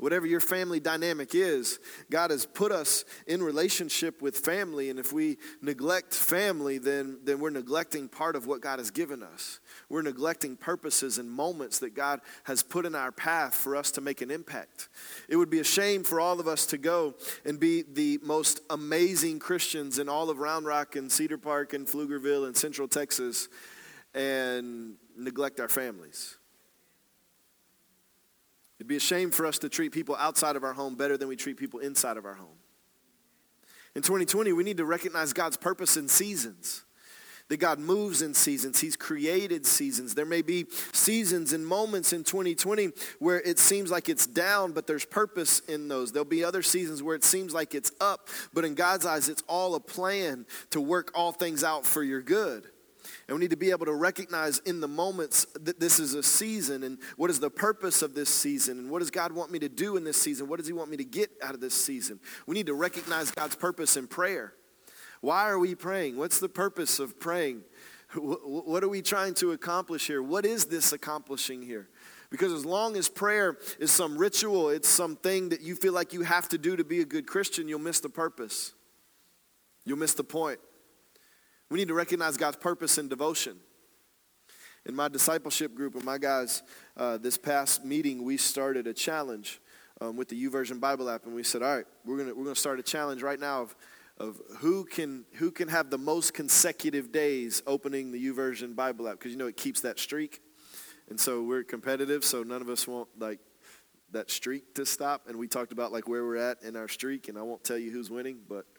Whatever 0.00 0.26
your 0.26 0.40
family 0.40 0.80
dynamic 0.80 1.34
is, 1.34 1.78
God 2.10 2.30
has 2.30 2.46
put 2.46 2.72
us 2.72 3.04
in 3.26 3.42
relationship 3.42 4.22
with 4.22 4.38
family, 4.38 4.88
and 4.88 4.98
if 4.98 5.12
we 5.12 5.36
neglect 5.60 6.14
family, 6.14 6.78
then, 6.78 7.18
then 7.22 7.38
we're 7.38 7.50
neglecting 7.50 8.08
part 8.08 8.34
of 8.34 8.46
what 8.46 8.62
God 8.62 8.78
has 8.78 8.90
given 8.90 9.22
us. 9.22 9.60
We're 9.90 10.00
neglecting 10.00 10.56
purposes 10.56 11.18
and 11.18 11.30
moments 11.30 11.80
that 11.80 11.94
God 11.94 12.20
has 12.44 12.62
put 12.62 12.86
in 12.86 12.94
our 12.94 13.12
path 13.12 13.54
for 13.54 13.76
us 13.76 13.90
to 13.92 14.00
make 14.00 14.22
an 14.22 14.30
impact. 14.30 14.88
It 15.28 15.36
would 15.36 15.50
be 15.50 15.60
a 15.60 15.64
shame 15.64 16.02
for 16.02 16.18
all 16.18 16.40
of 16.40 16.48
us 16.48 16.64
to 16.66 16.78
go 16.78 17.14
and 17.44 17.60
be 17.60 17.82
the 17.82 18.18
most 18.22 18.60
amazing 18.70 19.38
Christians 19.38 19.98
in 19.98 20.08
all 20.08 20.30
of 20.30 20.38
Round 20.38 20.64
Rock 20.64 20.96
and 20.96 21.12
Cedar 21.12 21.36
Park 21.36 21.74
and 21.74 21.86
Pflugerville 21.86 22.46
and 22.46 22.56
Central 22.56 22.88
Texas 22.88 23.48
and 24.14 24.94
neglect 25.14 25.60
our 25.60 25.68
families. 25.68 26.38
Be 28.90 28.96
a 28.96 28.98
shame 28.98 29.30
for 29.30 29.46
us 29.46 29.56
to 29.58 29.68
treat 29.68 29.92
people 29.92 30.16
outside 30.18 30.56
of 30.56 30.64
our 30.64 30.72
home 30.72 30.96
better 30.96 31.16
than 31.16 31.28
we 31.28 31.36
treat 31.36 31.56
people 31.56 31.78
inside 31.78 32.16
of 32.16 32.24
our 32.24 32.34
home. 32.34 32.58
In 33.94 34.02
2020, 34.02 34.52
we 34.52 34.64
need 34.64 34.78
to 34.78 34.84
recognize 34.84 35.32
God's 35.32 35.56
purpose 35.56 35.96
in 35.96 36.08
seasons. 36.08 36.82
That 37.46 37.58
God 37.58 37.78
moves 37.78 38.20
in 38.20 38.34
seasons. 38.34 38.80
He's 38.80 38.96
created 38.96 39.64
seasons. 39.64 40.16
There 40.16 40.26
may 40.26 40.42
be 40.42 40.66
seasons 40.92 41.52
and 41.52 41.64
moments 41.64 42.12
in 42.12 42.24
2020 42.24 42.90
where 43.20 43.40
it 43.40 43.60
seems 43.60 43.92
like 43.92 44.08
it's 44.08 44.26
down, 44.26 44.72
but 44.72 44.88
there's 44.88 45.04
purpose 45.04 45.60
in 45.68 45.86
those. 45.86 46.10
There'll 46.10 46.24
be 46.24 46.42
other 46.42 46.62
seasons 46.62 47.00
where 47.00 47.14
it 47.14 47.22
seems 47.22 47.54
like 47.54 47.76
it's 47.76 47.92
up, 48.00 48.28
but 48.52 48.64
in 48.64 48.74
God's 48.74 49.06
eyes, 49.06 49.28
it's 49.28 49.44
all 49.46 49.76
a 49.76 49.80
plan 49.80 50.46
to 50.70 50.80
work 50.80 51.12
all 51.14 51.30
things 51.30 51.62
out 51.62 51.86
for 51.86 52.02
your 52.02 52.22
good. 52.22 52.66
And 53.28 53.36
we 53.36 53.40
need 53.40 53.50
to 53.50 53.56
be 53.56 53.70
able 53.70 53.86
to 53.86 53.94
recognize 53.94 54.58
in 54.60 54.80
the 54.80 54.88
moments 54.88 55.46
that 55.60 55.80
this 55.80 55.98
is 55.98 56.14
a 56.14 56.22
season 56.22 56.82
and 56.82 56.98
what 57.16 57.30
is 57.30 57.40
the 57.40 57.50
purpose 57.50 58.02
of 58.02 58.14
this 58.14 58.28
season 58.28 58.78
and 58.78 58.90
what 58.90 59.00
does 59.00 59.10
God 59.10 59.32
want 59.32 59.50
me 59.50 59.58
to 59.60 59.68
do 59.68 59.96
in 59.96 60.04
this 60.04 60.16
season? 60.16 60.48
What 60.48 60.58
does 60.58 60.66
He 60.66 60.72
want 60.72 60.90
me 60.90 60.96
to 60.96 61.04
get 61.04 61.30
out 61.42 61.54
of 61.54 61.60
this 61.60 61.74
season? 61.74 62.20
We 62.46 62.54
need 62.54 62.66
to 62.66 62.74
recognize 62.74 63.30
God's 63.30 63.56
purpose 63.56 63.96
in 63.96 64.06
prayer. 64.06 64.54
Why 65.20 65.48
are 65.48 65.58
we 65.58 65.74
praying? 65.74 66.16
What's 66.16 66.40
the 66.40 66.48
purpose 66.48 66.98
of 66.98 67.18
praying? 67.20 67.62
What 68.12 68.82
are 68.82 68.88
we 68.88 69.02
trying 69.02 69.34
to 69.34 69.52
accomplish 69.52 70.08
here? 70.08 70.20
What 70.20 70.44
is 70.44 70.64
this 70.64 70.92
accomplishing 70.92 71.62
here? 71.62 71.88
Because 72.28 72.52
as 72.52 72.64
long 72.64 72.96
as 72.96 73.08
prayer 73.08 73.58
is 73.78 73.92
some 73.92 74.16
ritual, 74.16 74.70
it's 74.70 74.88
something 74.88 75.50
that 75.50 75.60
you 75.60 75.76
feel 75.76 75.92
like 75.92 76.12
you 76.12 76.22
have 76.22 76.48
to 76.48 76.58
do 76.58 76.76
to 76.76 76.84
be 76.84 77.00
a 77.00 77.04
good 77.04 77.26
Christian, 77.26 77.68
you'll 77.68 77.78
miss 77.78 78.00
the 78.00 78.08
purpose. 78.08 78.72
You'll 79.84 79.98
miss 79.98 80.14
the 80.14 80.24
point. 80.24 80.60
We 81.70 81.78
need 81.78 81.88
to 81.88 81.94
recognize 81.94 82.36
God's 82.36 82.56
purpose 82.56 82.98
in 82.98 83.06
devotion. 83.06 83.56
In 84.86 84.96
my 84.96 85.06
discipleship 85.06 85.72
group 85.72 85.94
and 85.94 86.04
my 86.04 86.18
guys, 86.18 86.64
uh, 86.96 87.16
this 87.16 87.38
past 87.38 87.84
meeting, 87.84 88.24
we 88.24 88.38
started 88.38 88.88
a 88.88 88.92
challenge 88.92 89.60
um, 90.00 90.16
with 90.16 90.28
the 90.28 90.44
YouVersion 90.44 90.80
Bible 90.80 91.08
app, 91.08 91.26
and 91.26 91.34
we 91.34 91.44
said, 91.44 91.62
all 91.62 91.76
right, 91.76 91.86
we're 92.04 92.16
going 92.16 92.36
we're 92.36 92.42
gonna 92.42 92.56
start 92.56 92.80
a 92.80 92.82
challenge 92.82 93.22
right 93.22 93.38
now 93.38 93.62
of, 93.62 93.76
of 94.18 94.40
who, 94.56 94.84
can, 94.84 95.24
who 95.34 95.52
can 95.52 95.68
have 95.68 95.90
the 95.90 95.98
most 95.98 96.34
consecutive 96.34 97.12
days 97.12 97.62
opening 97.68 98.10
the 98.10 98.26
YouVersion 98.26 98.74
Bible 98.74 99.06
app, 99.06 99.20
because 99.20 99.30
you 99.30 99.38
know 99.38 99.46
it 99.46 99.56
keeps 99.56 99.80
that 99.82 100.00
streak. 100.00 100.40
And 101.08 101.20
so 101.20 101.44
we're 101.44 101.62
competitive, 101.62 102.24
so 102.24 102.42
none 102.42 102.62
of 102.62 102.68
us 102.68 102.88
want 102.88 103.08
like 103.16 103.38
that 104.10 104.28
streak 104.28 104.74
to 104.74 104.84
stop. 104.84 105.28
And 105.28 105.38
we 105.38 105.46
talked 105.46 105.70
about 105.70 105.92
like 105.92 106.08
where 106.08 106.24
we're 106.24 106.36
at 106.36 106.64
in 106.64 106.74
our 106.74 106.88
streak, 106.88 107.28
and 107.28 107.38
I 107.38 107.42
won't 107.42 107.62
tell 107.62 107.78
you 107.78 107.92
who's 107.92 108.10
winning, 108.10 108.40
but– 108.48 108.66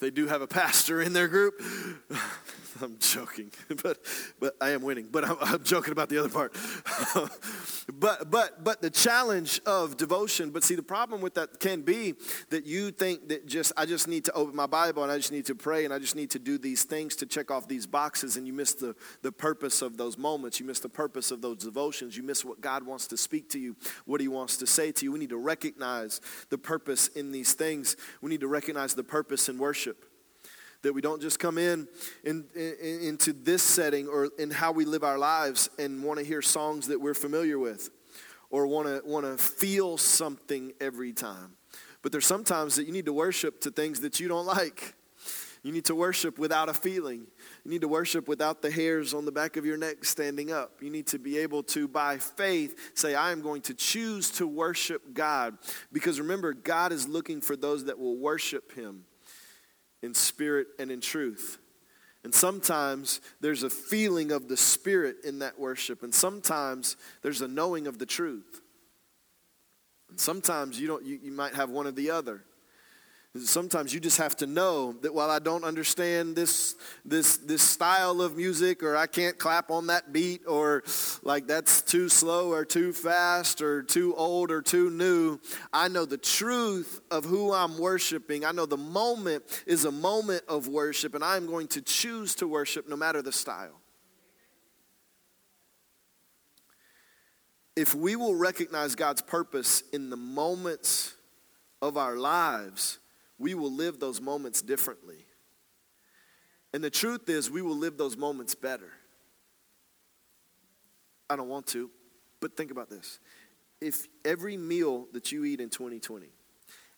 they 0.00 0.10
do 0.10 0.26
have 0.26 0.42
a 0.42 0.46
pastor 0.46 1.00
in 1.00 1.12
their 1.12 1.28
group. 1.28 1.60
I'm 2.82 2.96
joking, 3.00 3.50
but 3.82 3.98
but 4.38 4.56
I 4.60 4.70
am 4.70 4.82
winning. 4.82 5.08
But 5.10 5.24
I'm, 5.24 5.36
I'm 5.40 5.64
joking 5.64 5.92
about 5.92 6.08
the 6.08 6.18
other 6.18 6.28
part. 6.28 6.54
but 7.92 8.30
but 8.30 8.64
but 8.64 8.82
the 8.82 8.90
challenge 8.90 9.60
of 9.66 9.96
devotion. 9.96 10.50
But 10.50 10.64
see, 10.64 10.74
the 10.74 10.82
problem 10.82 11.20
with 11.20 11.34
that 11.34 11.60
can 11.60 11.82
be 11.82 12.14
that 12.50 12.66
you 12.66 12.90
think 12.90 13.28
that 13.28 13.46
just 13.46 13.72
I 13.76 13.86
just 13.86 14.08
need 14.08 14.24
to 14.26 14.32
open 14.32 14.54
my 14.54 14.66
Bible 14.66 15.02
and 15.02 15.10
I 15.10 15.16
just 15.16 15.32
need 15.32 15.46
to 15.46 15.54
pray 15.54 15.84
and 15.84 15.94
I 15.94 15.98
just 15.98 16.14
need 16.14 16.30
to 16.30 16.38
do 16.38 16.58
these 16.58 16.84
things 16.84 17.16
to 17.16 17.26
check 17.26 17.50
off 17.50 17.68
these 17.68 17.86
boxes, 17.86 18.36
and 18.36 18.46
you 18.46 18.52
miss 18.52 18.74
the 18.74 18.94
the 19.22 19.32
purpose 19.32 19.82
of 19.82 19.96
those 19.96 20.16
moments. 20.16 20.60
You 20.60 20.66
miss 20.66 20.80
the 20.80 20.88
purpose 20.88 21.30
of 21.30 21.42
those 21.42 21.58
devotions. 21.58 22.16
You 22.16 22.22
miss 22.22 22.44
what 22.44 22.60
God 22.60 22.84
wants 22.84 23.06
to 23.08 23.16
speak 23.16 23.48
to 23.50 23.58
you, 23.58 23.76
what 24.04 24.20
He 24.20 24.28
wants 24.28 24.56
to 24.58 24.66
say 24.66 24.92
to 24.92 25.04
you. 25.04 25.12
We 25.12 25.18
need 25.18 25.30
to 25.30 25.38
recognize 25.38 26.20
the 26.50 26.58
purpose 26.58 27.08
in 27.08 27.32
these 27.32 27.54
things. 27.54 27.96
We 28.20 28.30
need 28.30 28.40
to 28.40 28.48
recognize 28.48 28.94
the 28.94 29.04
purpose 29.04 29.48
in 29.48 29.58
worship 29.58 29.87
that 30.82 30.92
we 30.92 31.00
don't 31.00 31.20
just 31.20 31.38
come 31.38 31.58
in, 31.58 31.88
in, 32.24 32.44
in, 32.54 33.00
into 33.02 33.32
this 33.32 33.62
setting 33.62 34.06
or 34.06 34.30
in 34.38 34.50
how 34.50 34.72
we 34.72 34.84
live 34.84 35.02
our 35.02 35.18
lives 35.18 35.68
and 35.78 36.02
want 36.02 36.18
to 36.18 36.24
hear 36.24 36.40
songs 36.42 36.86
that 36.88 37.00
we're 37.00 37.14
familiar 37.14 37.58
with 37.58 37.90
or 38.50 38.66
want 38.66 38.86
to 38.86 39.02
want 39.04 39.26
to 39.26 39.36
feel 39.36 39.98
something 39.98 40.72
every 40.80 41.12
time. 41.12 41.54
But 42.02 42.12
there's 42.12 42.26
sometimes 42.26 42.76
that 42.76 42.86
you 42.86 42.92
need 42.92 43.06
to 43.06 43.12
worship 43.12 43.60
to 43.62 43.70
things 43.70 44.00
that 44.00 44.20
you 44.20 44.28
don't 44.28 44.46
like. 44.46 44.94
You 45.64 45.72
need 45.72 45.86
to 45.86 45.94
worship 45.96 46.38
without 46.38 46.68
a 46.68 46.74
feeling. 46.74 47.26
You 47.64 47.70
need 47.72 47.80
to 47.80 47.88
worship 47.88 48.28
without 48.28 48.62
the 48.62 48.70
hairs 48.70 49.12
on 49.12 49.24
the 49.24 49.32
back 49.32 49.56
of 49.56 49.66
your 49.66 49.76
neck 49.76 50.04
standing 50.04 50.52
up. 50.52 50.80
You 50.80 50.88
need 50.88 51.08
to 51.08 51.18
be 51.18 51.36
able 51.38 51.64
to, 51.64 51.88
by 51.88 52.18
faith, 52.18 52.92
say, 52.94 53.16
I 53.16 53.32
am 53.32 53.42
going 53.42 53.62
to 53.62 53.74
choose 53.74 54.30
to 54.32 54.46
worship 54.46 55.12
God. 55.12 55.58
Because 55.92 56.20
remember, 56.20 56.52
God 56.52 56.92
is 56.92 57.08
looking 57.08 57.40
for 57.40 57.56
those 57.56 57.86
that 57.86 57.98
will 57.98 58.16
worship 58.16 58.72
Him 58.76 59.04
in 60.02 60.14
spirit 60.14 60.68
and 60.78 60.90
in 60.90 61.00
truth. 61.00 61.58
And 62.24 62.34
sometimes 62.34 63.20
there's 63.40 63.62
a 63.62 63.70
feeling 63.70 64.32
of 64.32 64.48
the 64.48 64.56
spirit 64.56 65.18
in 65.24 65.38
that 65.38 65.58
worship, 65.58 66.02
and 66.02 66.14
sometimes 66.14 66.96
there's 67.22 67.40
a 67.40 67.48
knowing 67.48 67.86
of 67.86 67.98
the 67.98 68.06
truth. 68.06 68.60
And 70.10 70.18
sometimes 70.18 70.80
you 70.80 70.88
don't 70.88 71.04
you, 71.04 71.18
you 71.22 71.32
might 71.32 71.54
have 71.54 71.70
one 71.70 71.86
or 71.86 71.92
the 71.92 72.10
other. 72.10 72.42
Sometimes 73.44 73.92
you 73.92 74.00
just 74.00 74.18
have 74.18 74.36
to 74.36 74.46
know 74.46 74.92
that 75.02 75.14
while 75.14 75.30
I 75.30 75.38
don't 75.38 75.64
understand 75.64 76.36
this, 76.36 76.76
this, 77.04 77.36
this 77.36 77.62
style 77.62 78.20
of 78.20 78.36
music, 78.36 78.82
or 78.82 78.96
I 78.96 79.06
can't 79.06 79.38
clap 79.38 79.70
on 79.70 79.88
that 79.88 80.12
beat, 80.12 80.42
or 80.46 80.82
like 81.22 81.46
that's 81.46 81.82
too 81.82 82.08
slow, 82.08 82.52
or 82.52 82.64
too 82.64 82.92
fast, 82.92 83.60
or 83.62 83.82
too 83.82 84.14
old, 84.14 84.50
or 84.50 84.62
too 84.62 84.90
new, 84.90 85.38
I 85.72 85.88
know 85.88 86.04
the 86.04 86.18
truth 86.18 87.00
of 87.10 87.24
who 87.24 87.52
I'm 87.52 87.78
worshiping. 87.78 88.44
I 88.44 88.52
know 88.52 88.66
the 88.66 88.76
moment 88.76 89.44
is 89.66 89.84
a 89.84 89.92
moment 89.92 90.42
of 90.48 90.68
worship, 90.68 91.14
and 91.14 91.24
I'm 91.24 91.46
going 91.46 91.68
to 91.68 91.80
choose 91.82 92.34
to 92.36 92.48
worship 92.48 92.88
no 92.88 92.96
matter 92.96 93.22
the 93.22 93.32
style. 93.32 93.80
If 97.76 97.94
we 97.94 98.16
will 98.16 98.34
recognize 98.34 98.94
God's 98.94 99.22
purpose 99.22 99.84
in 99.92 100.10
the 100.10 100.16
moments 100.16 101.14
of 101.80 101.96
our 101.96 102.16
lives, 102.16 102.98
we 103.38 103.54
will 103.54 103.72
live 103.72 104.00
those 104.00 104.20
moments 104.20 104.62
differently. 104.62 105.26
And 106.72 106.82
the 106.82 106.90
truth 106.90 107.28
is, 107.28 107.50
we 107.50 107.62
will 107.62 107.76
live 107.76 107.96
those 107.96 108.16
moments 108.16 108.54
better. 108.54 108.90
I 111.30 111.36
don't 111.36 111.48
want 111.48 111.66
to, 111.68 111.90
but 112.40 112.56
think 112.56 112.70
about 112.70 112.90
this. 112.90 113.20
If 113.80 114.06
every 114.24 114.56
meal 114.56 115.06
that 115.12 115.30
you 115.30 115.44
eat 115.44 115.60
in 115.60 115.70
2020, 115.70 116.26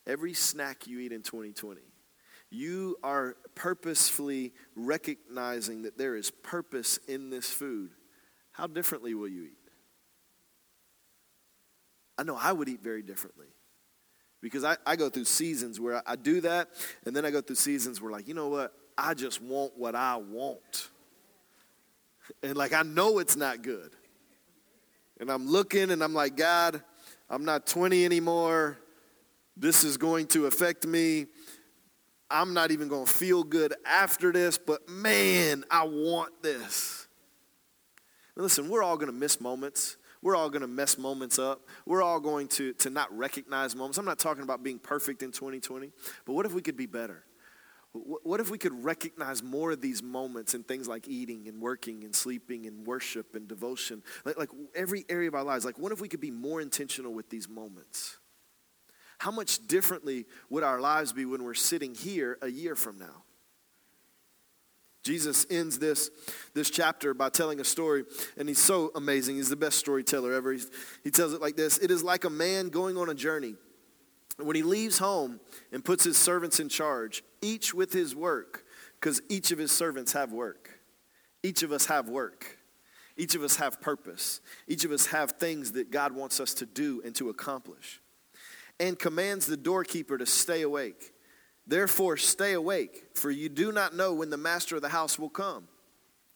every 0.06 0.34
snack 0.34 0.86
you 0.86 0.98
eat 1.00 1.12
in 1.12 1.22
2020, 1.22 1.80
you 2.50 2.96
are 3.02 3.36
purposefully 3.54 4.52
recognizing 4.74 5.82
that 5.82 5.96
there 5.96 6.16
is 6.16 6.30
purpose 6.30 6.98
in 7.06 7.30
this 7.30 7.50
food, 7.50 7.90
how 8.52 8.66
differently 8.66 9.14
will 9.14 9.28
you 9.28 9.44
eat? 9.44 9.56
I 12.18 12.22
know 12.22 12.36
I 12.36 12.52
would 12.52 12.68
eat 12.68 12.82
very 12.82 13.02
differently. 13.02 13.46
Because 14.40 14.64
I, 14.64 14.76
I 14.86 14.96
go 14.96 15.08
through 15.10 15.26
seasons 15.26 15.78
where 15.78 15.96
I, 15.96 16.12
I 16.12 16.16
do 16.16 16.40
that, 16.42 16.68
and 17.04 17.14
then 17.14 17.24
I 17.24 17.30
go 17.30 17.40
through 17.40 17.56
seasons 17.56 18.00
where, 18.00 18.10
like, 18.10 18.26
you 18.26 18.34
know 18.34 18.48
what? 18.48 18.72
I 18.96 19.14
just 19.14 19.42
want 19.42 19.76
what 19.76 19.94
I 19.94 20.16
want. 20.16 20.88
And, 22.42 22.56
like, 22.56 22.72
I 22.72 22.82
know 22.82 23.18
it's 23.18 23.36
not 23.36 23.62
good. 23.62 23.90
And 25.20 25.30
I'm 25.30 25.46
looking 25.46 25.90
and 25.90 26.02
I'm 26.02 26.14
like, 26.14 26.34
God, 26.36 26.82
I'm 27.28 27.44
not 27.44 27.66
20 27.66 28.06
anymore. 28.06 28.78
This 29.54 29.84
is 29.84 29.98
going 29.98 30.26
to 30.28 30.46
affect 30.46 30.86
me. 30.86 31.26
I'm 32.30 32.54
not 32.54 32.70
even 32.70 32.88
going 32.88 33.04
to 33.04 33.12
feel 33.12 33.44
good 33.44 33.74
after 33.84 34.32
this, 34.32 34.56
but 34.56 34.88
man, 34.88 35.64
I 35.70 35.84
want 35.84 36.42
this. 36.42 37.06
listen, 38.34 38.70
we're 38.70 38.82
all 38.82 38.96
going 38.96 39.12
to 39.12 39.16
miss 39.16 39.40
moments. 39.40 39.98
We're 40.22 40.36
all 40.36 40.50
going 40.50 40.62
to 40.62 40.68
mess 40.68 40.98
moments 40.98 41.38
up. 41.38 41.66
We're 41.86 42.02
all 42.02 42.20
going 42.20 42.48
to, 42.48 42.72
to 42.74 42.90
not 42.90 43.16
recognize 43.16 43.74
moments. 43.74 43.98
I'm 43.98 44.04
not 44.04 44.18
talking 44.18 44.42
about 44.42 44.62
being 44.62 44.78
perfect 44.78 45.22
in 45.22 45.32
2020, 45.32 45.90
but 46.26 46.32
what 46.34 46.46
if 46.46 46.52
we 46.52 46.62
could 46.62 46.76
be 46.76 46.86
better? 46.86 47.24
What 47.92 48.38
if 48.38 48.50
we 48.50 48.58
could 48.58 48.84
recognize 48.84 49.42
more 49.42 49.72
of 49.72 49.80
these 49.80 50.00
moments 50.00 50.54
in 50.54 50.62
things 50.62 50.86
like 50.86 51.08
eating 51.08 51.48
and 51.48 51.60
working 51.60 52.04
and 52.04 52.14
sleeping 52.14 52.66
and 52.66 52.86
worship 52.86 53.34
and 53.34 53.48
devotion? 53.48 54.02
Like, 54.24 54.38
like 54.38 54.50
every 54.76 55.04
area 55.08 55.26
of 55.26 55.34
our 55.34 55.42
lives. 55.42 55.64
Like, 55.64 55.78
what 55.78 55.90
if 55.90 56.00
we 56.00 56.08
could 56.08 56.20
be 56.20 56.30
more 56.30 56.60
intentional 56.60 57.12
with 57.12 57.30
these 57.30 57.48
moments? 57.48 58.18
How 59.18 59.32
much 59.32 59.66
differently 59.66 60.26
would 60.50 60.62
our 60.62 60.80
lives 60.80 61.12
be 61.12 61.24
when 61.24 61.42
we're 61.42 61.54
sitting 61.54 61.94
here 61.94 62.38
a 62.42 62.48
year 62.48 62.76
from 62.76 62.98
now? 62.98 63.24
Jesus 65.02 65.46
ends 65.48 65.78
this, 65.78 66.10
this 66.52 66.70
chapter 66.70 67.14
by 67.14 67.30
telling 67.30 67.60
a 67.60 67.64
story, 67.64 68.04
and 68.36 68.48
he's 68.48 68.58
so 68.58 68.90
amazing. 68.94 69.36
He's 69.36 69.48
the 69.48 69.56
best 69.56 69.78
storyteller 69.78 70.34
ever. 70.34 70.52
He's, 70.52 70.70
he 71.02 71.10
tells 71.10 71.32
it 71.32 71.40
like 71.40 71.56
this 71.56 71.78
It 71.78 71.90
is 71.90 72.04
like 72.04 72.24
a 72.24 72.30
man 72.30 72.68
going 72.68 72.96
on 72.96 73.08
a 73.08 73.14
journey. 73.14 73.54
When 74.36 74.56
he 74.56 74.62
leaves 74.62 74.98
home 74.98 75.40
and 75.72 75.84
puts 75.84 76.04
his 76.04 76.16
servants 76.16 76.60
in 76.60 76.68
charge, 76.68 77.22
each 77.42 77.74
with 77.74 77.92
his 77.92 78.14
work, 78.14 78.64
because 78.98 79.20
each 79.28 79.50
of 79.50 79.58
his 79.58 79.72
servants 79.72 80.12
have 80.12 80.32
work. 80.32 80.80
Each 81.42 81.62
of 81.62 81.72
us 81.72 81.86
have 81.86 82.08
work. 82.08 82.58
Each 83.16 83.34
of 83.34 83.42
us 83.42 83.56
have 83.56 83.80
purpose. 83.80 84.40
Each 84.66 84.84
of 84.84 84.92
us 84.92 85.06
have 85.06 85.32
things 85.32 85.72
that 85.72 85.90
God 85.90 86.14
wants 86.14 86.40
us 86.40 86.54
to 86.54 86.66
do 86.66 87.02
and 87.04 87.14
to 87.16 87.28
accomplish. 87.28 88.00
And 88.78 88.98
commands 88.98 89.46
the 89.46 89.58
doorkeeper 89.58 90.16
to 90.16 90.26
stay 90.26 90.62
awake. 90.62 91.12
Therefore, 91.66 92.16
stay 92.16 92.52
awake, 92.52 93.04
for 93.14 93.30
you 93.30 93.48
do 93.48 93.70
not 93.70 93.94
know 93.94 94.12
when 94.12 94.30
the 94.30 94.36
master 94.36 94.76
of 94.76 94.82
the 94.82 94.88
house 94.88 95.18
will 95.18 95.30
come 95.30 95.68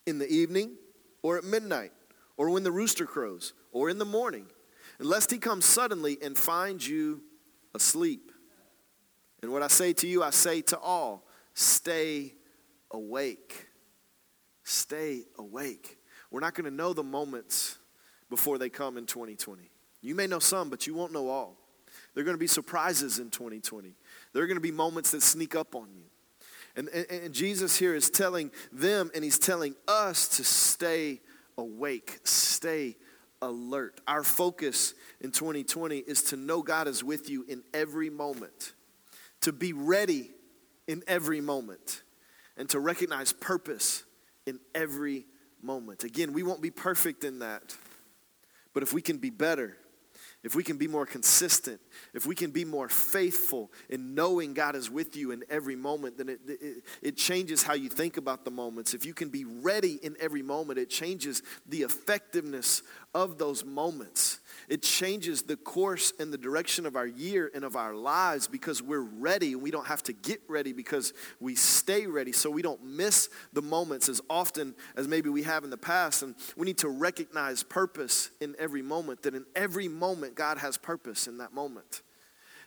in 0.05 0.19
the 0.19 0.31
evening, 0.31 0.75
or 1.21 1.37
at 1.37 1.43
midnight, 1.43 1.91
or 2.37 2.49
when 2.49 2.63
the 2.63 2.71
rooster 2.71 3.05
crows, 3.05 3.53
or 3.71 3.89
in 3.89 3.97
the 3.97 4.05
morning, 4.05 4.45
unless 4.99 5.29
he 5.29 5.37
comes 5.37 5.65
suddenly 5.65 6.17
and 6.21 6.37
finds 6.37 6.87
you 6.87 7.21
asleep. 7.73 8.31
And 9.41 9.51
what 9.51 9.61
I 9.61 9.67
say 9.67 9.93
to 9.93 10.07
you, 10.07 10.23
I 10.23 10.29
say 10.29 10.61
to 10.61 10.77
all 10.79 11.27
stay 11.53 12.33
awake. 12.91 13.67
Stay 14.63 15.23
awake. 15.37 15.97
We're 16.31 16.39
not 16.39 16.53
going 16.55 16.65
to 16.65 16.75
know 16.75 16.93
the 16.93 17.03
moments 17.03 17.77
before 18.29 18.57
they 18.57 18.69
come 18.69 18.97
in 18.97 19.05
2020. 19.05 19.69
You 20.01 20.15
may 20.15 20.27
know 20.27 20.39
some, 20.39 20.69
but 20.69 20.87
you 20.87 20.93
won't 20.93 21.11
know 21.13 21.29
all. 21.29 21.57
There 22.15 22.21
are 22.21 22.25
going 22.25 22.35
to 22.35 22.39
be 22.39 22.47
surprises 22.47 23.19
in 23.19 23.29
2020. 23.29 23.93
There 24.33 24.41
are 24.41 24.47
going 24.47 24.55
to 24.55 24.61
be 24.61 24.71
moments 24.71 25.11
that 25.11 25.21
sneak 25.21 25.53
up 25.53 25.75
on 25.75 25.89
you. 25.93 26.05
And, 26.77 26.89
and, 26.89 27.05
and, 27.09 27.33
Jesus 27.33 27.77
here 27.77 27.95
is 27.95 28.09
telling 28.09 28.51
them 28.71 29.11
and 29.13 29.23
he's 29.23 29.39
telling 29.39 29.75
us 29.87 30.27
to 30.37 30.43
stay 30.43 31.21
awake, 31.57 32.19
stay 32.23 32.97
alert. 33.41 34.01
Our 34.07 34.23
focus 34.23 34.93
in 35.21 35.31
2020 35.31 35.99
is 35.99 36.23
to 36.23 36.35
know 36.35 36.61
God 36.61 36.87
is 36.87 37.03
with 37.03 37.29
you 37.29 37.45
in 37.47 37.63
every 37.73 38.09
moment, 38.09 38.73
to 39.41 39.53
be 39.53 39.71
ready 39.71 40.31
in 40.87 41.03
every 41.07 41.39
moment, 41.39 42.01
and 42.57 42.69
to 42.69 42.79
recognize 42.79 43.31
purpose 43.31 44.03
in 44.45 44.59
every 44.73 45.25
moment. 45.61 46.03
Again, 46.03 46.33
we 46.33 46.43
won't 46.43 46.61
be 46.61 46.71
perfect 46.71 47.23
in 47.23 47.39
that, 47.39 47.75
but 48.73 48.83
if 48.83 48.91
we 48.91 49.01
can 49.01 49.17
be 49.17 49.29
better, 49.29 49.77
if 50.45 50.53
we 50.53 50.63
can 50.63 50.77
be 50.77 50.87
more 50.87 51.07
consistent, 51.07 51.81
if 52.13 52.27
we 52.27 52.35
can 52.35 52.51
be 52.51 52.63
more 52.63 52.87
faithful 52.87 53.71
in 53.89 54.13
knowing 54.13 54.53
God 54.53 54.75
is 54.75 54.91
with 54.91 55.15
you 55.15 55.31
in 55.31 55.43
every 55.49 55.75
moment, 55.75 56.19
then 56.19 56.29
it, 56.29 56.39
it, 56.47 56.83
it, 57.01 57.17
changes 57.17 57.63
how 57.63 57.73
you 57.73 57.89
think 57.89 58.17
about 58.17 58.45
the 58.45 58.51
moments. 58.51 58.93
If 58.93 59.07
you 59.07 59.13
can 59.15 59.29
be 59.29 59.43
ready 59.43 59.99
in 60.03 60.15
every 60.19 60.43
moment, 60.43 60.77
it 60.77 60.91
changes 60.91 61.41
the 61.67 61.81
effectiveness 61.81 62.83
of 63.15 63.39
those 63.39 63.65
moments. 63.65 64.39
It 64.67 64.81
changes 64.81 65.43
the 65.43 65.55
course 65.55 66.13
and 66.19 66.31
the 66.31 66.37
direction 66.37 66.85
of 66.85 66.95
our 66.95 67.07
year 67.07 67.49
and 67.55 67.63
of 67.63 67.75
our 67.75 67.95
lives 67.95 68.47
because 68.47 68.83
we're 68.83 68.99
ready 68.99 69.53
and 69.53 69.61
we 69.61 69.71
don't 69.71 69.87
have 69.87 70.03
to 70.03 70.13
get 70.13 70.41
ready 70.47 70.73
because 70.73 71.13
we 71.39 71.55
stay 71.55 72.07
ready 72.07 72.31
so 72.31 72.49
we 72.49 72.61
don't 72.61 72.83
miss 72.83 73.29
the 73.53 73.61
moments 73.61 74.09
as 74.09 74.21
often 74.29 74.75
as 74.95 75.07
maybe 75.07 75.29
we 75.29 75.43
have 75.43 75.63
in 75.63 75.69
the 75.69 75.77
past. 75.77 76.23
And 76.23 76.35
we 76.57 76.65
need 76.65 76.77
to 76.79 76.89
recognize 76.89 77.63
purpose 77.63 78.31
in 78.41 78.55
every 78.59 78.81
moment, 78.81 79.23
that 79.23 79.33
in 79.33 79.45
every 79.55 79.87
moment, 79.87 80.34
God 80.35 80.57
has 80.57 80.77
purpose 80.77 81.27
in 81.27 81.37
that 81.39 81.53
moment. 81.53 82.01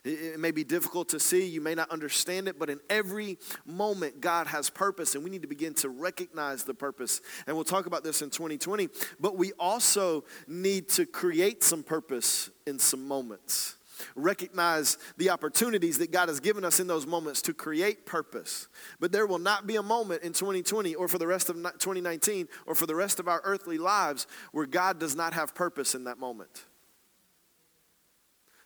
It 0.05 0.39
may 0.39 0.53
be 0.53 0.65
difficult 0.65 1.09
to 1.11 1.21
see, 1.21 1.47
you 1.47 1.61
may 1.61 1.75
not 1.75 1.91
understand 1.91 2.49
it, 2.49 2.59
but 2.59 2.71
in 2.71 2.81
every 2.89 3.39
moment, 3.67 4.21
God 4.21 4.47
has 4.47 4.71
purpose, 4.71 5.15
and 5.15 5.25
we 5.25 5.31
need 5.31 5.43
to 5.43 5.49
begin 5.49 5.75
to 5.75 5.89
recognize 5.89 6.65
the 6.65 6.75
purpose. 6.75 7.21
And 7.47 7.57
we'll 7.57 7.65
talk 7.65 7.87
about 7.87 8.05
this 8.05 8.23
in 8.23 8.31
2020, 8.31 8.89
but 9.21 9.37
we 9.37 9.53
also 9.59 10.25
need 10.47 10.89
to 10.91 11.05
create 11.05 11.63
some 11.63 11.83
purpose 11.83 12.51
in 12.67 12.79
some 12.79 13.07
moments. 13.07 13.75
Recognize 14.15 14.97
the 15.17 15.31
opportunities 15.31 15.99
that 15.99 16.13
God 16.13 16.29
has 16.29 16.39
given 16.39 16.65
us 16.65 16.79
in 16.79 16.87
those 16.87 17.05
moments 17.05 17.43
to 17.43 17.53
create 17.53 18.07
purpose. 18.07 18.69
But 19.01 19.11
there 19.11 19.27
will 19.27 19.41
not 19.41 19.67
be 19.67 19.75
a 19.75 19.83
moment 19.83 20.23
in 20.23 20.33
2020 20.33 20.95
or 20.95 21.09
for 21.09 21.19
the 21.19 21.27
rest 21.27 21.49
of 21.49 21.57
2019 21.57 22.47
or 22.67 22.77
for 22.77 22.87
the 22.87 22.95
rest 22.95 23.19
of 23.19 23.27
our 23.27 23.41
earthly 23.43 23.77
lives 23.77 24.29
where 24.53 24.67
God 24.67 25.01
does 25.01 25.17
not 25.17 25.33
have 25.33 25.53
purpose 25.55 25.97
in 25.97 26.05
that 26.05 26.21
moment. 26.21 26.65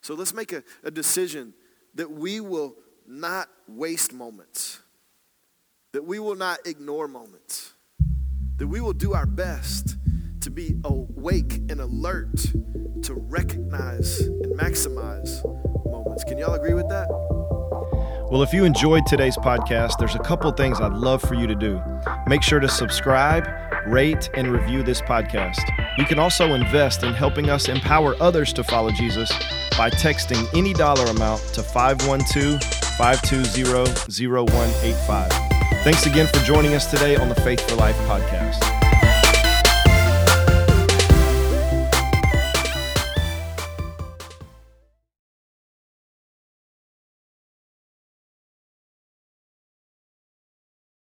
So 0.03 0.15
let's 0.15 0.35
make 0.35 0.53
a, 0.53 0.63
a 0.83 0.91
decision 0.91 1.55
that 1.95 2.11
we 2.11 2.41
will 2.41 2.75
not 3.07 3.49
waste 3.69 4.13
moments, 4.13 4.81
that 5.93 6.05
we 6.05 6.19
will 6.19 6.35
not 6.35 6.59
ignore 6.67 7.07
moments, 7.07 7.73
that 8.57 8.67
we 8.67 8.81
will 8.81 8.93
do 8.93 9.15
our 9.15 9.27
best 9.27 9.97
to 10.41 10.51
be 10.51 10.77
awake 10.85 11.55
and 11.71 11.81
alert 11.81 12.37
to 13.03 13.15
recognize 13.15 14.21
and 14.21 14.59
maximize 14.59 15.45
moments. 15.91 16.25
Can 16.25 16.39
y'all 16.39 16.55
agree 16.55 16.75
with 16.75 16.89
that? 16.89 17.09
Well, 18.31 18.43
if 18.43 18.53
you 18.53 18.65
enjoyed 18.65 19.07
today's 19.07 19.37
podcast, 19.37 19.99
there's 19.99 20.15
a 20.15 20.21
couple 20.21 20.51
things 20.53 20.81
I'd 20.81 20.95
love 20.95 21.23
for 21.23 21.35
you 21.35 21.47
to 21.47 21.55
do. 21.55 21.81
Make 22.27 22.43
sure 22.43 22.61
to 22.61 22.69
subscribe, 22.69 23.47
rate, 23.87 24.31
and 24.35 24.53
review 24.53 24.83
this 24.83 25.01
podcast. 25.01 25.63
You 25.99 26.05
can 26.05 26.19
also 26.19 26.55
invest 26.55 27.03
in 27.03 27.13
helping 27.13 27.51
us 27.51 27.69
empower 27.69 28.15
others 28.21 28.53
to 28.55 28.65
follow 28.65 28.91
Jesus 28.91 29.31
by 29.77 29.91
texting 29.91 30.47
any 30.57 30.73
dollar 30.73 31.05
amount 31.07 31.41
to 31.55 31.63
512 31.63 32.63
520 32.97 34.29
0185. 34.29 35.29
Thanks 35.83 36.07
again 36.07 36.27
for 36.27 36.39
joining 36.45 36.75
us 36.75 36.91
today 36.91 37.17
on 37.17 37.29
the 37.29 37.35
Faith 37.35 37.69
for 37.69 37.77
Life 37.77 37.97
podcast. 38.09 38.82